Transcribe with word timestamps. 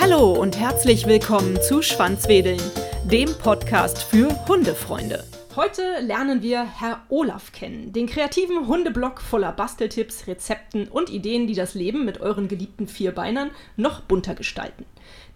Hallo 0.00 0.32
und 0.32 0.58
herzlich 0.58 1.06
willkommen 1.06 1.60
zu 1.62 1.82
Schwanzwedeln, 1.82 2.60
dem 3.04 3.32
Podcast 3.34 4.02
für 4.02 4.28
Hundefreunde. 4.48 5.24
Heute 5.56 5.82
lernen 6.00 6.42
wir 6.42 6.64
Herr 6.64 7.02
Olaf 7.08 7.52
kennen, 7.52 7.92
den 7.92 8.06
kreativen 8.06 8.66
Hundeblog 8.68 9.20
voller 9.20 9.50
Basteltipps, 9.52 10.26
Rezepten 10.26 10.88
und 10.88 11.10
Ideen, 11.10 11.46
die 11.46 11.54
das 11.54 11.74
Leben 11.74 12.04
mit 12.04 12.20
euren 12.20 12.48
geliebten 12.48 12.86
Vierbeinern 12.86 13.50
noch 13.76 14.00
bunter 14.00 14.34
gestalten. 14.34 14.84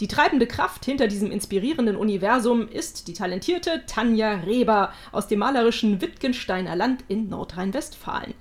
Die 0.00 0.08
treibende 0.08 0.46
Kraft 0.46 0.84
hinter 0.84 1.08
diesem 1.08 1.30
inspirierenden 1.32 1.96
Universum 1.96 2.68
ist 2.68 3.08
die 3.08 3.12
talentierte 3.12 3.82
Tanja 3.86 4.34
Reber 4.46 4.92
aus 5.12 5.26
dem 5.26 5.40
malerischen 5.40 6.00
Wittgensteiner 6.00 6.76
Land 6.76 7.04
in 7.08 7.28
Nordrhein-Westfalen. 7.28 8.34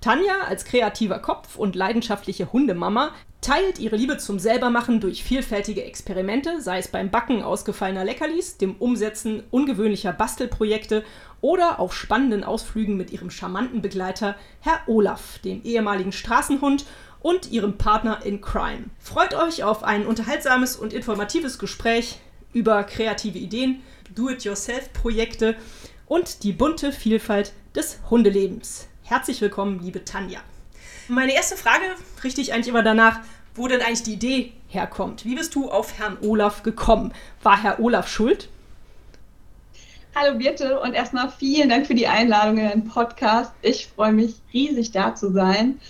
Tanja 0.00 0.42
als 0.46 0.64
kreativer 0.64 1.18
Kopf 1.18 1.56
und 1.56 1.74
leidenschaftliche 1.74 2.52
Hundemama 2.52 3.12
teilt 3.40 3.78
ihre 3.78 3.96
Liebe 3.96 4.18
zum 4.18 4.38
Selbermachen 4.38 5.00
durch 5.00 5.24
vielfältige 5.24 5.84
Experimente, 5.84 6.60
sei 6.60 6.78
es 6.78 6.88
beim 6.88 7.10
Backen 7.10 7.42
ausgefallener 7.42 8.04
Leckerlis, 8.04 8.58
dem 8.58 8.76
Umsetzen 8.76 9.42
ungewöhnlicher 9.50 10.12
Bastelprojekte 10.12 11.04
oder 11.40 11.80
auf 11.80 11.94
spannenden 11.94 12.44
Ausflügen 12.44 12.96
mit 12.96 13.10
ihrem 13.10 13.30
charmanten 13.30 13.82
Begleiter 13.82 14.36
Herr 14.60 14.80
Olaf, 14.86 15.38
dem 15.40 15.62
ehemaligen 15.62 16.12
Straßenhund 16.12 16.84
und 17.20 17.50
ihrem 17.50 17.76
Partner 17.76 18.24
in 18.24 18.40
Crime. 18.40 18.84
Freut 19.00 19.34
euch 19.34 19.64
auf 19.64 19.82
ein 19.82 20.06
unterhaltsames 20.06 20.76
und 20.76 20.92
informatives 20.92 21.58
Gespräch 21.58 22.20
über 22.52 22.84
kreative 22.84 23.38
Ideen, 23.38 23.82
Do-it-yourself-Projekte 24.14 25.56
und 26.06 26.42
die 26.44 26.52
bunte 26.52 26.92
Vielfalt 26.92 27.52
des 27.74 27.98
Hundelebens. 28.10 28.88
Herzlich 29.08 29.40
willkommen, 29.40 29.80
liebe 29.82 30.04
Tanja. 30.04 30.40
Meine 31.08 31.32
erste 31.32 31.56
Frage 31.56 31.82
richte 32.22 32.42
ich 32.42 32.52
eigentlich 32.52 32.68
immer 32.68 32.82
danach, 32.82 33.20
wo 33.54 33.66
denn 33.66 33.80
eigentlich 33.80 34.02
die 34.02 34.12
Idee 34.12 34.52
herkommt. 34.68 35.24
Wie 35.24 35.34
bist 35.34 35.54
du 35.54 35.70
auf 35.70 35.98
Herrn 35.98 36.18
Olaf 36.20 36.62
gekommen? 36.62 37.14
War 37.42 37.62
Herr 37.62 37.80
Olaf 37.80 38.06
schuld? 38.06 38.50
Hallo 40.14 40.36
Birte 40.36 40.78
und 40.80 40.92
erstmal 40.92 41.30
vielen 41.30 41.70
Dank 41.70 41.86
für 41.86 41.94
die 41.94 42.06
Einladung 42.06 42.58
in 42.58 42.68
den 42.68 42.84
Podcast. 42.84 43.50
Ich 43.62 43.86
freue 43.86 44.12
mich 44.12 44.34
riesig 44.52 44.92
da 44.92 45.14
zu 45.14 45.32
sein. 45.32 45.80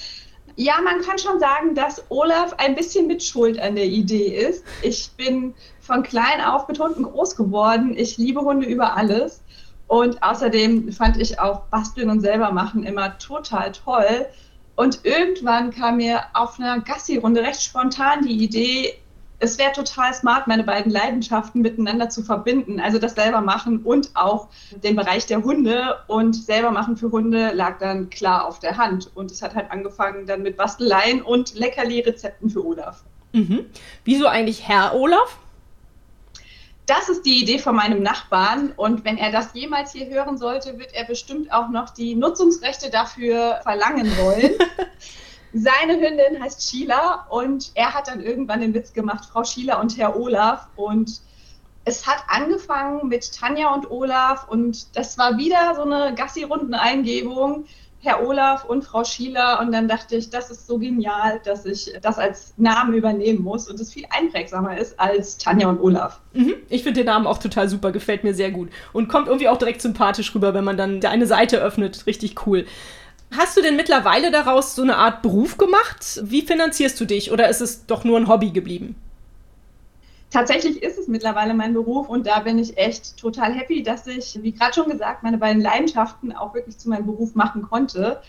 Ja, 0.54 0.80
man 0.80 1.00
kann 1.02 1.18
schon 1.18 1.40
sagen, 1.40 1.74
dass 1.74 2.04
Olaf 2.10 2.54
ein 2.58 2.76
bisschen 2.76 3.08
mit 3.08 3.24
Schuld 3.24 3.58
an 3.58 3.74
der 3.74 3.86
Idee 3.86 4.48
ist. 4.48 4.62
Ich 4.82 5.10
bin 5.16 5.54
von 5.80 6.04
klein 6.04 6.40
auf 6.40 6.68
mit 6.68 6.78
Hunden 6.78 7.02
groß 7.02 7.34
geworden. 7.34 7.96
Ich 7.98 8.16
liebe 8.16 8.42
Hunde 8.42 8.68
über 8.68 8.96
alles. 8.96 9.40
Und 9.88 10.22
außerdem 10.22 10.92
fand 10.92 11.16
ich 11.16 11.40
auch 11.40 11.62
Basteln 11.64 12.10
und 12.10 12.20
selber 12.20 12.52
machen 12.52 12.84
immer 12.84 13.18
total 13.18 13.72
toll. 13.72 14.26
Und 14.76 15.00
irgendwann 15.02 15.70
kam 15.70 15.96
mir 15.96 16.20
auf 16.34 16.60
einer 16.60 16.78
Gassi-Runde 16.80 17.42
recht 17.42 17.62
spontan 17.62 18.22
die 18.22 18.44
Idee, 18.44 18.94
es 19.40 19.58
wäre 19.58 19.72
total 19.72 20.12
smart, 20.14 20.48
meine 20.48 20.64
beiden 20.64 20.90
Leidenschaften 20.90 21.62
miteinander 21.62 22.08
zu 22.08 22.22
verbinden. 22.22 22.80
Also 22.80 22.98
das 22.98 23.14
selber 23.14 23.40
machen 23.40 23.82
und 23.82 24.10
auch 24.14 24.48
den 24.82 24.96
Bereich 24.96 25.26
der 25.26 25.42
Hunde. 25.42 25.96
Und 26.08 26.34
selber 26.34 26.70
machen 26.70 26.96
für 26.96 27.10
Hunde 27.10 27.52
lag 27.52 27.78
dann 27.78 28.10
klar 28.10 28.46
auf 28.46 28.58
der 28.58 28.76
Hand. 28.76 29.10
Und 29.14 29.30
es 29.30 29.42
hat 29.42 29.54
halt 29.54 29.70
angefangen 29.70 30.26
dann 30.26 30.42
mit 30.42 30.56
Basteleien 30.56 31.22
und 31.22 31.54
Leckerli-Rezepten 31.54 32.50
für 32.50 32.64
Olaf. 32.64 33.04
Mhm. 33.32 33.66
Wieso 34.04 34.26
eigentlich 34.26 34.66
Herr 34.66 34.94
Olaf? 34.94 35.38
Das 36.88 37.10
ist 37.10 37.26
die 37.26 37.42
Idee 37.42 37.58
von 37.58 37.76
meinem 37.76 38.02
Nachbarn. 38.02 38.72
Und 38.76 39.04
wenn 39.04 39.18
er 39.18 39.30
das 39.30 39.52
jemals 39.52 39.92
hier 39.92 40.06
hören 40.06 40.38
sollte, 40.38 40.78
wird 40.78 40.94
er 40.94 41.04
bestimmt 41.04 41.52
auch 41.52 41.68
noch 41.68 41.90
die 41.90 42.14
Nutzungsrechte 42.14 42.90
dafür 42.90 43.60
verlangen 43.62 44.10
wollen. 44.18 44.52
Seine 45.52 45.94
Hündin 45.94 46.42
heißt 46.42 46.62
Sheila 46.62 47.26
und 47.28 47.72
er 47.74 47.94
hat 47.94 48.08
dann 48.08 48.20
irgendwann 48.20 48.60
den 48.60 48.74
Witz 48.74 48.92
gemacht, 48.92 49.24
Frau 49.30 49.44
Sheila 49.44 49.80
und 49.80 49.98
Herr 49.98 50.16
Olaf. 50.16 50.68
Und 50.76 51.20
es 51.84 52.06
hat 52.06 52.22
angefangen 52.26 53.08
mit 53.08 53.34
Tanja 53.34 53.74
und 53.74 53.90
Olaf 53.90 54.48
und 54.48 54.96
das 54.96 55.18
war 55.18 55.36
wieder 55.36 55.74
so 55.74 55.82
eine 55.82 56.14
Gassi-Runden-Eingebung. 56.14 57.66
Herr 58.00 58.24
Olaf 58.26 58.64
und 58.64 58.84
Frau 58.84 59.02
Schieler 59.02 59.60
und 59.60 59.72
dann 59.72 59.88
dachte 59.88 60.16
ich, 60.16 60.30
das 60.30 60.50
ist 60.50 60.66
so 60.66 60.78
genial, 60.78 61.40
dass 61.44 61.66
ich 61.66 61.92
das 62.00 62.18
als 62.18 62.54
Namen 62.56 62.94
übernehmen 62.94 63.42
muss 63.42 63.68
und 63.68 63.80
es 63.80 63.92
viel 63.92 64.04
einprägsamer 64.10 64.78
ist 64.78 64.98
als 65.00 65.36
Tanja 65.36 65.68
und 65.68 65.80
Olaf. 65.80 66.20
Mhm. 66.32 66.54
Ich 66.68 66.84
finde 66.84 67.00
den 67.00 67.06
Namen 67.06 67.26
auch 67.26 67.38
total 67.38 67.68
super, 67.68 67.90
gefällt 67.90 68.22
mir 68.22 68.34
sehr 68.34 68.52
gut 68.52 68.70
und 68.92 69.08
kommt 69.08 69.26
irgendwie 69.26 69.48
auch 69.48 69.58
direkt 69.58 69.82
sympathisch 69.82 70.32
rüber, 70.34 70.54
wenn 70.54 70.64
man 70.64 70.76
dann 70.76 71.04
eine 71.04 71.26
Seite 71.26 71.58
öffnet. 71.58 72.06
Richtig 72.06 72.46
cool. 72.46 72.66
Hast 73.36 73.56
du 73.56 73.62
denn 73.62 73.76
mittlerweile 73.76 74.30
daraus 74.30 74.74
so 74.74 74.82
eine 74.82 74.96
Art 74.96 75.20
Beruf 75.22 75.58
gemacht? 75.58 76.20
Wie 76.22 76.42
finanzierst 76.42 76.98
du 77.00 77.04
dich 77.04 77.32
oder 77.32 77.48
ist 77.48 77.60
es 77.60 77.84
doch 77.86 78.04
nur 78.04 78.18
ein 78.18 78.28
Hobby 78.28 78.50
geblieben? 78.50 78.94
Tatsächlich 80.30 80.82
ist 80.82 80.98
es 80.98 81.08
mittlerweile 81.08 81.54
mein 81.54 81.74
Beruf 81.74 82.08
und 82.08 82.26
da 82.26 82.40
bin 82.40 82.58
ich 82.58 82.76
echt 82.76 83.16
total 83.16 83.52
happy, 83.52 83.82
dass 83.82 84.06
ich, 84.06 84.38
wie 84.42 84.52
gerade 84.52 84.74
schon 84.74 84.90
gesagt, 84.90 85.22
meine 85.22 85.38
beiden 85.38 85.62
Leidenschaften 85.62 86.32
auch 86.32 86.54
wirklich 86.54 86.78
zu 86.78 86.88
meinem 86.88 87.06
Beruf 87.06 87.34
machen 87.34 87.62
konnte. 87.62 88.20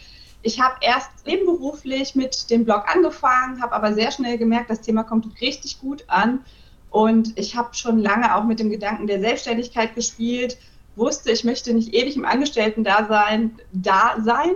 Ich 0.41 0.61
habe 0.61 0.75
erst 0.81 1.09
nebenberuflich 1.25 2.15
mit 2.15 2.49
dem 2.49 2.63
Blog 2.63 2.83
angefangen, 2.93 3.61
habe 3.61 3.73
aber 3.73 3.93
sehr 3.93 4.11
schnell 4.11 4.37
gemerkt, 4.37 4.69
das 4.69 4.81
Thema 4.81 5.03
kommt 5.03 5.41
richtig 5.41 5.81
gut 5.81 6.05
an 6.07 6.45
und 6.89 7.37
ich 7.37 7.55
habe 7.55 7.75
schon 7.75 7.99
lange 7.99 8.35
auch 8.35 8.45
mit 8.45 8.59
dem 8.59 8.69
Gedanken 8.69 9.07
der 9.07 9.19
Selbstständigkeit 9.19 9.95
gespielt, 9.95 10.57
wusste, 10.95 11.31
ich 11.31 11.43
möchte 11.43 11.73
nicht 11.73 11.93
ewig 11.93 12.15
im 12.15 12.25
Angestellten-Dasein 12.25 13.59
da 13.71 14.15
sein 14.23 14.51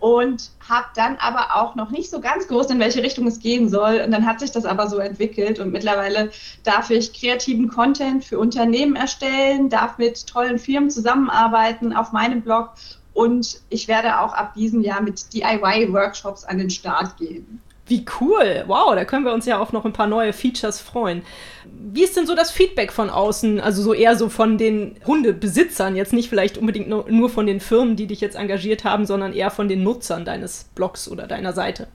und 0.00 0.50
habe 0.68 0.86
dann 0.94 1.16
aber 1.16 1.56
auch 1.56 1.74
noch 1.74 1.90
nicht 1.90 2.10
so 2.10 2.20
ganz 2.20 2.46
gewusst, 2.46 2.70
in 2.70 2.78
welche 2.78 3.02
Richtung 3.02 3.26
es 3.26 3.40
gehen 3.40 3.68
soll. 3.68 4.02
Und 4.04 4.12
dann 4.12 4.26
hat 4.26 4.40
sich 4.40 4.52
das 4.52 4.64
aber 4.64 4.88
so 4.88 4.98
entwickelt 4.98 5.58
und 5.58 5.72
mittlerweile 5.72 6.30
darf 6.62 6.90
ich 6.90 7.12
kreativen 7.12 7.68
Content 7.68 8.24
für 8.24 8.38
Unternehmen 8.38 8.96
erstellen, 8.96 9.68
darf 9.68 9.98
mit 9.98 10.26
tollen 10.26 10.58
Firmen 10.58 10.90
zusammenarbeiten 10.90 11.92
auf 11.92 12.12
meinem 12.12 12.42
Blog 12.42 12.70
und 13.18 13.62
ich 13.68 13.88
werde 13.88 14.20
auch 14.20 14.32
ab 14.32 14.54
diesem 14.54 14.80
Jahr 14.80 15.02
mit 15.02 15.32
DIY-Workshops 15.34 16.44
an 16.44 16.58
den 16.58 16.70
Start 16.70 17.16
gehen. 17.16 17.60
Wie 17.88 18.04
cool. 18.20 18.64
Wow, 18.66 18.94
da 18.94 19.04
können 19.04 19.24
wir 19.24 19.32
uns 19.32 19.46
ja 19.46 19.58
auf 19.58 19.72
noch 19.72 19.84
ein 19.84 19.92
paar 19.92 20.06
neue 20.06 20.32
Features 20.32 20.78
freuen. 20.78 21.22
Wie 21.64 22.04
ist 22.04 22.16
denn 22.16 22.26
so 22.26 22.34
das 22.34 22.50
Feedback 22.50 22.92
von 22.92 23.08
außen? 23.08 23.60
Also 23.60 23.82
so 23.82 23.94
eher 23.94 24.16
so 24.16 24.28
von 24.28 24.58
den 24.58 24.96
Hundebesitzern, 25.06 25.96
jetzt 25.96 26.12
nicht 26.12 26.28
vielleicht 26.28 26.58
unbedingt 26.58 26.88
nur 26.88 27.30
von 27.30 27.46
den 27.46 27.60
Firmen, 27.60 27.96
die 27.96 28.06
dich 28.06 28.20
jetzt 28.20 28.36
engagiert 28.36 28.84
haben, 28.84 29.06
sondern 29.06 29.32
eher 29.32 29.50
von 29.50 29.68
den 29.68 29.82
Nutzern 29.82 30.24
deines 30.24 30.64
Blogs 30.74 31.08
oder 31.08 31.26
deiner 31.26 31.52
Seite. 31.52 31.88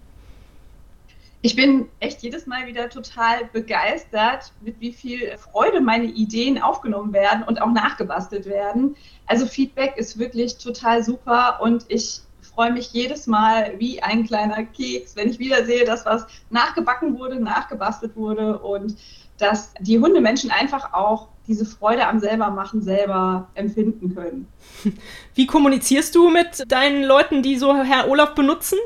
Ich 1.46 1.58
bin 1.58 1.90
echt 2.00 2.24
jedes 2.24 2.48
Mal 2.48 2.68
wieder 2.68 2.90
total 2.90 3.46
begeistert, 3.52 4.54
mit 4.62 4.80
wie 4.80 4.94
viel 4.94 5.38
Freude 5.38 5.82
meine 5.82 6.06
Ideen 6.06 6.62
aufgenommen 6.62 7.12
werden 7.12 7.44
und 7.44 7.62
auch 7.62 7.72
nachgebastelt 7.72 8.46
werden. 8.46 8.96
Also 9.28 9.46
Feedback 9.46 9.98
ist 9.98 10.18
wirklich 10.18 10.58
total 10.58 11.04
super 11.04 11.60
und 11.62 11.84
ich 11.90 12.22
freue 12.54 12.72
mich 12.72 12.92
jedes 12.94 13.28
Mal 13.28 13.74
wie 13.80 14.02
ein 14.02 14.26
kleiner 14.26 14.64
Keks, 14.64 15.16
wenn 15.16 15.30
ich 15.30 15.40
wieder 15.40 15.66
sehe, 15.66 15.86
dass 15.86 16.06
was 16.06 16.26
nachgebacken 16.50 17.18
wurde, 17.18 17.40
nachgebastelt 17.40 18.16
wurde 18.16 18.60
und 18.60 18.96
dass 19.38 19.74
die 19.80 20.00
Hundemenschen 20.00 20.52
einfach 20.52 20.94
auch 20.94 21.30
diese 21.48 21.66
Freude 21.66 22.08
am 22.08 22.20
selbermachen 22.20 22.82
selber 22.82 23.50
empfinden 23.56 24.14
können. 24.16 24.48
Wie 25.36 25.48
kommunizierst 25.48 26.16
du 26.16 26.30
mit 26.30 26.64
deinen 26.72 27.04
Leuten, 27.04 27.42
die 27.42 27.58
so 27.58 27.76
Herr 27.76 28.10
Olaf 28.10 28.36
benutzen? 28.36 28.78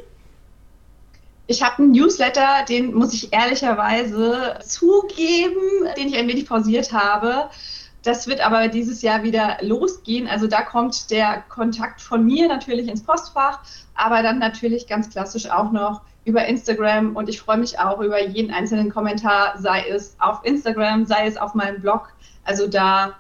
Ich 1.46 1.62
habe 1.62 1.84
einen 1.84 1.92
Newsletter, 1.92 2.66
den 2.68 2.94
muss 2.94 3.14
ich 3.14 3.32
ehrlicherweise 3.32 4.60
zugeben, 4.66 5.62
den 5.96 6.08
ich 6.10 6.18
ein 6.18 6.28
wenig 6.28 6.48
pausiert 6.48 6.92
habe. 6.92 7.50
Das 8.08 8.26
wird 8.26 8.40
aber 8.40 8.70
dieses 8.70 9.02
Jahr 9.02 9.24
wieder 9.24 9.58
losgehen. 9.60 10.30
Also 10.30 10.48
da 10.48 10.62
kommt 10.62 11.12
der 11.12 11.44
Kontakt 11.50 12.00
von 12.00 12.26
mir 12.26 12.48
natürlich 12.48 12.88
ins 12.88 13.04
Postfach, 13.04 13.60
aber 13.96 14.24
dann 14.24 14.40
natürlich 14.40 14.88
ganz 14.88 15.10
klassisch 15.10 15.50
auch 15.50 15.74
noch 15.74 16.00
über 16.24 16.46
Instagram 16.46 17.18
und 17.18 17.28
ich 17.28 17.42
freue 17.42 17.58
mich 17.58 17.78
auch 17.80 18.00
über 18.00 18.26
jeden 18.26 18.54
einzelnen 18.54 18.90
Kommentar, 18.90 19.56
sei 19.60 19.90
es 19.90 20.16
auf 20.20 20.40
Instagram, 20.46 21.06
sei 21.06 21.28
es 21.28 21.36
auf 21.36 21.54
meinem 21.54 21.82
Blog. 21.82 22.14
Also 22.46 22.68
da 22.68 23.14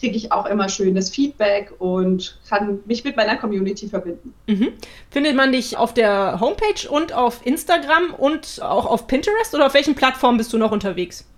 kriege 0.00 0.16
ich 0.16 0.32
auch 0.32 0.46
immer 0.46 0.68
schönes 0.68 1.08
Feedback 1.10 1.72
und 1.78 2.40
kann 2.48 2.80
mich 2.86 3.04
mit 3.04 3.16
meiner 3.16 3.36
Community 3.36 3.86
verbinden. 3.86 4.34
Mhm. 4.48 4.72
Findet 5.10 5.36
man 5.36 5.52
dich 5.52 5.76
auf 5.76 5.94
der 5.94 6.40
Homepage 6.40 6.88
und 6.90 7.12
auf 7.12 7.46
Instagram 7.46 8.12
und 8.18 8.60
auch 8.60 8.86
auf 8.86 9.06
Pinterest 9.06 9.54
oder 9.54 9.66
auf 9.66 9.74
welchen 9.74 9.94
Plattformen 9.94 10.36
bist 10.36 10.52
du 10.52 10.58
noch 10.58 10.72
unterwegs? 10.72 11.28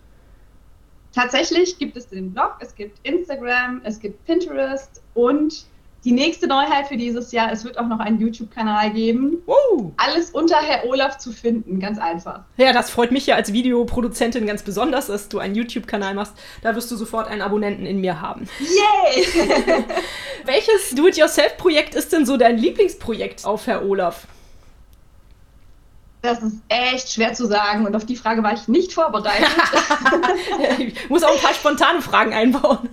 Tatsächlich 1.14 1.78
gibt 1.78 1.96
es 1.96 2.08
den 2.08 2.32
Blog, 2.32 2.56
es 2.58 2.75
gibt 2.75 2.99
Instagram, 3.06 3.81
es 3.84 4.00
gibt 4.00 4.25
Pinterest 4.25 5.00
und 5.14 5.66
die 6.05 6.12
nächste 6.12 6.46
Neuheit 6.46 6.88
für 6.88 6.96
dieses 6.99 7.32
Jahr, 7.32 7.50
es 7.50 7.64
wird 7.64 7.78
auch 7.78 7.87
noch 7.87 7.99
einen 7.99 8.20
YouTube-Kanal 8.20 8.90
geben. 8.90 9.38
Uh. 9.46 9.93
Alles 9.96 10.31
unter 10.32 10.56
Herr 10.56 10.87
Olaf 10.87 11.16
zu 11.16 11.32
finden, 11.32 11.81
ganz 11.81 11.99
einfach. 11.99 12.40
Ja, 12.58 12.75
das 12.75 12.90
freut 12.90 13.11
mich 13.11 13.26
ja 13.26 13.37
als 13.37 13.52
Videoproduzentin 13.52 14.46
ganz 14.46 14.62
besonders, 14.62 15.06
dass 15.06 15.31
du 15.31 15.38
einen 15.38 15.55
YouTube-Kanal 15.55 16.14
machst. 16.14 16.34
Da 16.62 16.75
wirst 16.76 16.90
du 16.90 16.96
sofort 16.96 17.28
einen 17.28 17.40
Abonnenten 17.40 17.87
in 17.87 18.00
mir 18.00 18.20
haben. 18.20 18.46
Yay! 18.60 19.25
Welches 20.44 20.94
Do-it-yourself-Projekt 20.94 21.94
ist 21.94 22.12
denn 22.12 22.26
so 22.26 22.37
dein 22.37 22.58
Lieblingsprojekt 22.58 23.46
auf 23.46 23.67
Herr 23.67 23.87
Olaf? 23.87 24.26
Das 26.25 26.43
ist 26.43 26.56
echt 26.69 27.12
schwer 27.12 27.35
zu 27.35 27.47
sagen 27.47 27.85
und 27.85 27.94
auf 27.94 28.06
die 28.06 28.17
Frage 28.17 28.43
war 28.43 28.55
ich 28.55 28.67
nicht 28.67 28.94
vorbereitet. 28.94 29.47
ich 30.79 31.11
muss 31.11 31.23
auch 31.23 31.35
ein 31.35 31.38
paar 31.38 31.53
spontane 31.53 32.00
Fragen 32.00 32.32
einbauen. 32.32 32.88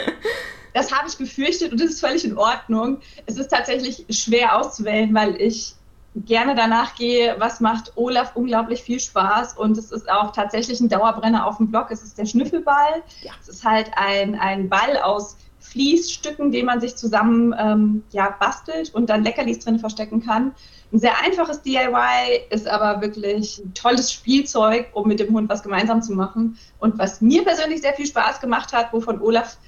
das 0.74 0.92
habe 0.92 1.08
ich 1.08 1.16
befürchtet 1.16 1.70
und 1.70 1.80
das 1.80 1.90
ist 1.90 2.00
völlig 2.00 2.24
in 2.24 2.36
Ordnung. 2.36 2.98
Es 3.24 3.36
ist 3.36 3.52
tatsächlich 3.52 4.04
schwer 4.10 4.58
auszuwählen, 4.58 5.14
weil 5.14 5.40
ich 5.40 5.76
gerne 6.16 6.56
danach 6.56 6.96
gehe, 6.96 7.36
was 7.38 7.60
macht 7.60 7.92
Olaf 7.94 8.34
unglaublich 8.34 8.82
viel 8.82 8.98
Spaß 8.98 9.56
und 9.56 9.78
es 9.78 9.92
ist 9.92 10.10
auch 10.10 10.32
tatsächlich 10.32 10.80
ein 10.80 10.88
Dauerbrenner 10.88 11.46
auf 11.46 11.58
dem 11.58 11.70
Blog. 11.70 11.86
Es 11.90 12.02
ist 12.02 12.18
der 12.18 12.26
Schnüffelball. 12.26 13.04
Ja. 13.22 13.30
Es 13.40 13.48
ist 13.48 13.64
halt 13.64 13.92
ein, 13.94 14.34
ein 14.34 14.68
Ball 14.68 14.96
aus 14.96 15.36
Fließstücken, 15.70 16.52
den 16.52 16.66
man 16.66 16.80
sich 16.80 16.96
zusammen 16.96 17.54
ähm, 17.58 18.02
ja, 18.10 18.34
bastelt 18.38 18.94
und 18.94 19.10
dann 19.10 19.24
Leckerlis 19.24 19.60
drin 19.60 19.78
verstecken 19.78 20.24
kann. 20.24 20.54
Ein 20.92 21.00
sehr 21.00 21.20
einfaches 21.20 21.62
DIY 21.62 22.46
ist 22.50 22.68
aber 22.68 23.00
wirklich 23.02 23.58
ein 23.58 23.74
tolles 23.74 24.12
Spielzeug, 24.12 24.86
um 24.92 25.08
mit 25.08 25.18
dem 25.18 25.34
Hund 25.34 25.48
was 25.48 25.62
gemeinsam 25.62 26.02
zu 26.02 26.12
machen. 26.12 26.58
Und 26.78 26.98
was 26.98 27.20
mir 27.20 27.44
persönlich 27.44 27.80
sehr 27.80 27.94
viel 27.94 28.06
Spaß 28.06 28.40
gemacht 28.40 28.72
hat, 28.72 28.92
wovon 28.92 29.20
Olaf 29.20 29.58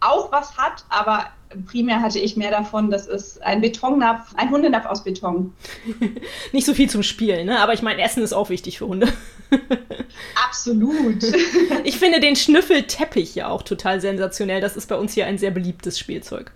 auch 0.00 0.30
was 0.30 0.56
hat, 0.56 0.84
aber 0.90 1.26
primär 1.66 2.00
hatte 2.02 2.18
ich 2.18 2.36
mehr 2.36 2.50
davon, 2.50 2.90
das 2.90 3.06
ist 3.06 3.42
ein 3.42 3.60
Betonnapf, 3.60 4.34
ein 4.36 4.50
Hundenapf 4.50 4.86
aus 4.86 5.02
Beton. 5.02 5.54
Nicht 6.52 6.66
so 6.66 6.74
viel 6.74 6.88
zum 6.88 7.02
Spielen, 7.02 7.46
ne? 7.46 7.58
aber 7.60 7.72
ich 7.72 7.82
meine, 7.82 8.02
Essen 8.02 8.22
ist 8.22 8.32
auch 8.32 8.50
wichtig 8.50 8.78
für 8.78 8.86
Hunde. 8.86 9.08
Absolut. 10.46 11.22
Ich 11.84 11.98
finde 11.98 12.20
den 12.20 12.36
Schnüffelteppich 12.36 13.34
ja 13.34 13.48
auch 13.48 13.62
total 13.62 14.00
sensationell. 14.00 14.60
Das 14.60 14.76
ist 14.76 14.88
bei 14.88 14.96
uns 14.96 15.14
hier 15.14 15.26
ein 15.26 15.38
sehr 15.38 15.50
beliebtes 15.50 15.98
Spielzeug. 15.98 16.52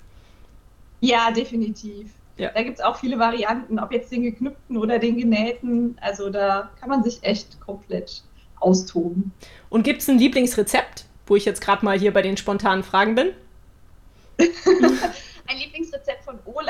Ja, 1.00 1.30
definitiv. 1.30 2.10
Ja. 2.36 2.50
Da 2.50 2.62
gibt 2.62 2.78
es 2.78 2.84
auch 2.84 2.98
viele 2.98 3.18
Varianten, 3.18 3.78
ob 3.78 3.92
jetzt 3.92 4.10
den 4.12 4.22
geknüpften 4.22 4.76
oder 4.76 4.98
den 4.98 5.16
genähten. 5.16 5.96
Also 6.00 6.30
da 6.30 6.70
kann 6.80 6.88
man 6.88 7.02
sich 7.02 7.22
echt 7.22 7.60
komplett 7.60 8.22
austoben. 8.60 9.32
Und 9.68 9.84
gibt 9.84 10.02
es 10.02 10.08
ein 10.08 10.18
Lieblingsrezept, 10.18 11.04
wo 11.26 11.36
ich 11.36 11.44
jetzt 11.44 11.60
gerade 11.60 11.84
mal 11.84 11.98
hier 11.98 12.12
bei 12.12 12.22
den 12.22 12.36
spontanen 12.36 12.84
Fragen 12.84 13.14
bin? 13.14 13.32
ein 14.38 15.58
Lieblingsrezept 15.58 16.11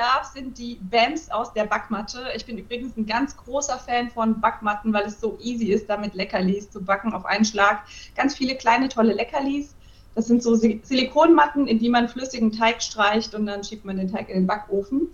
Olaf 0.03 0.25
sind 0.33 0.59
die 0.59 0.81
Bams 0.91 1.31
aus 1.31 1.53
der 1.53 1.65
Backmatte. 1.65 2.25
Ich 2.35 2.45
bin 2.45 2.59
übrigens 2.59 2.97
ein 2.97 3.07
ganz 3.07 3.37
großer 3.37 3.79
Fan 3.79 4.11
von 4.11 4.41
Backmatten, 4.41 4.93
weil 4.93 5.05
es 5.05 5.21
so 5.21 5.39
easy 5.41 5.67
ist, 5.67 5.89
damit 5.89 6.15
Leckerlis 6.15 6.71
zu 6.71 6.83
backen 6.83 7.13
auf 7.13 7.25
einen 7.25 7.45
Schlag. 7.45 7.85
Ganz 8.17 8.35
viele 8.35 8.57
kleine, 8.57 8.89
tolle 8.89 9.13
Leckerlis. 9.13 9.77
Das 10.17 10.27
sind 10.27 10.43
so 10.43 10.57
Silikonmatten, 10.57 11.69
in 11.69 11.79
die 11.79 11.89
man 11.89 12.09
flüssigen 12.09 12.51
Teig 12.51 12.83
streicht 12.83 13.35
und 13.35 13.47
dann 13.47 13.63
schiebt 13.63 13.85
man 13.85 13.97
den 13.97 14.11
Teig 14.11 14.29
in 14.29 14.35
den 14.35 14.47
Backofen. 14.47 15.09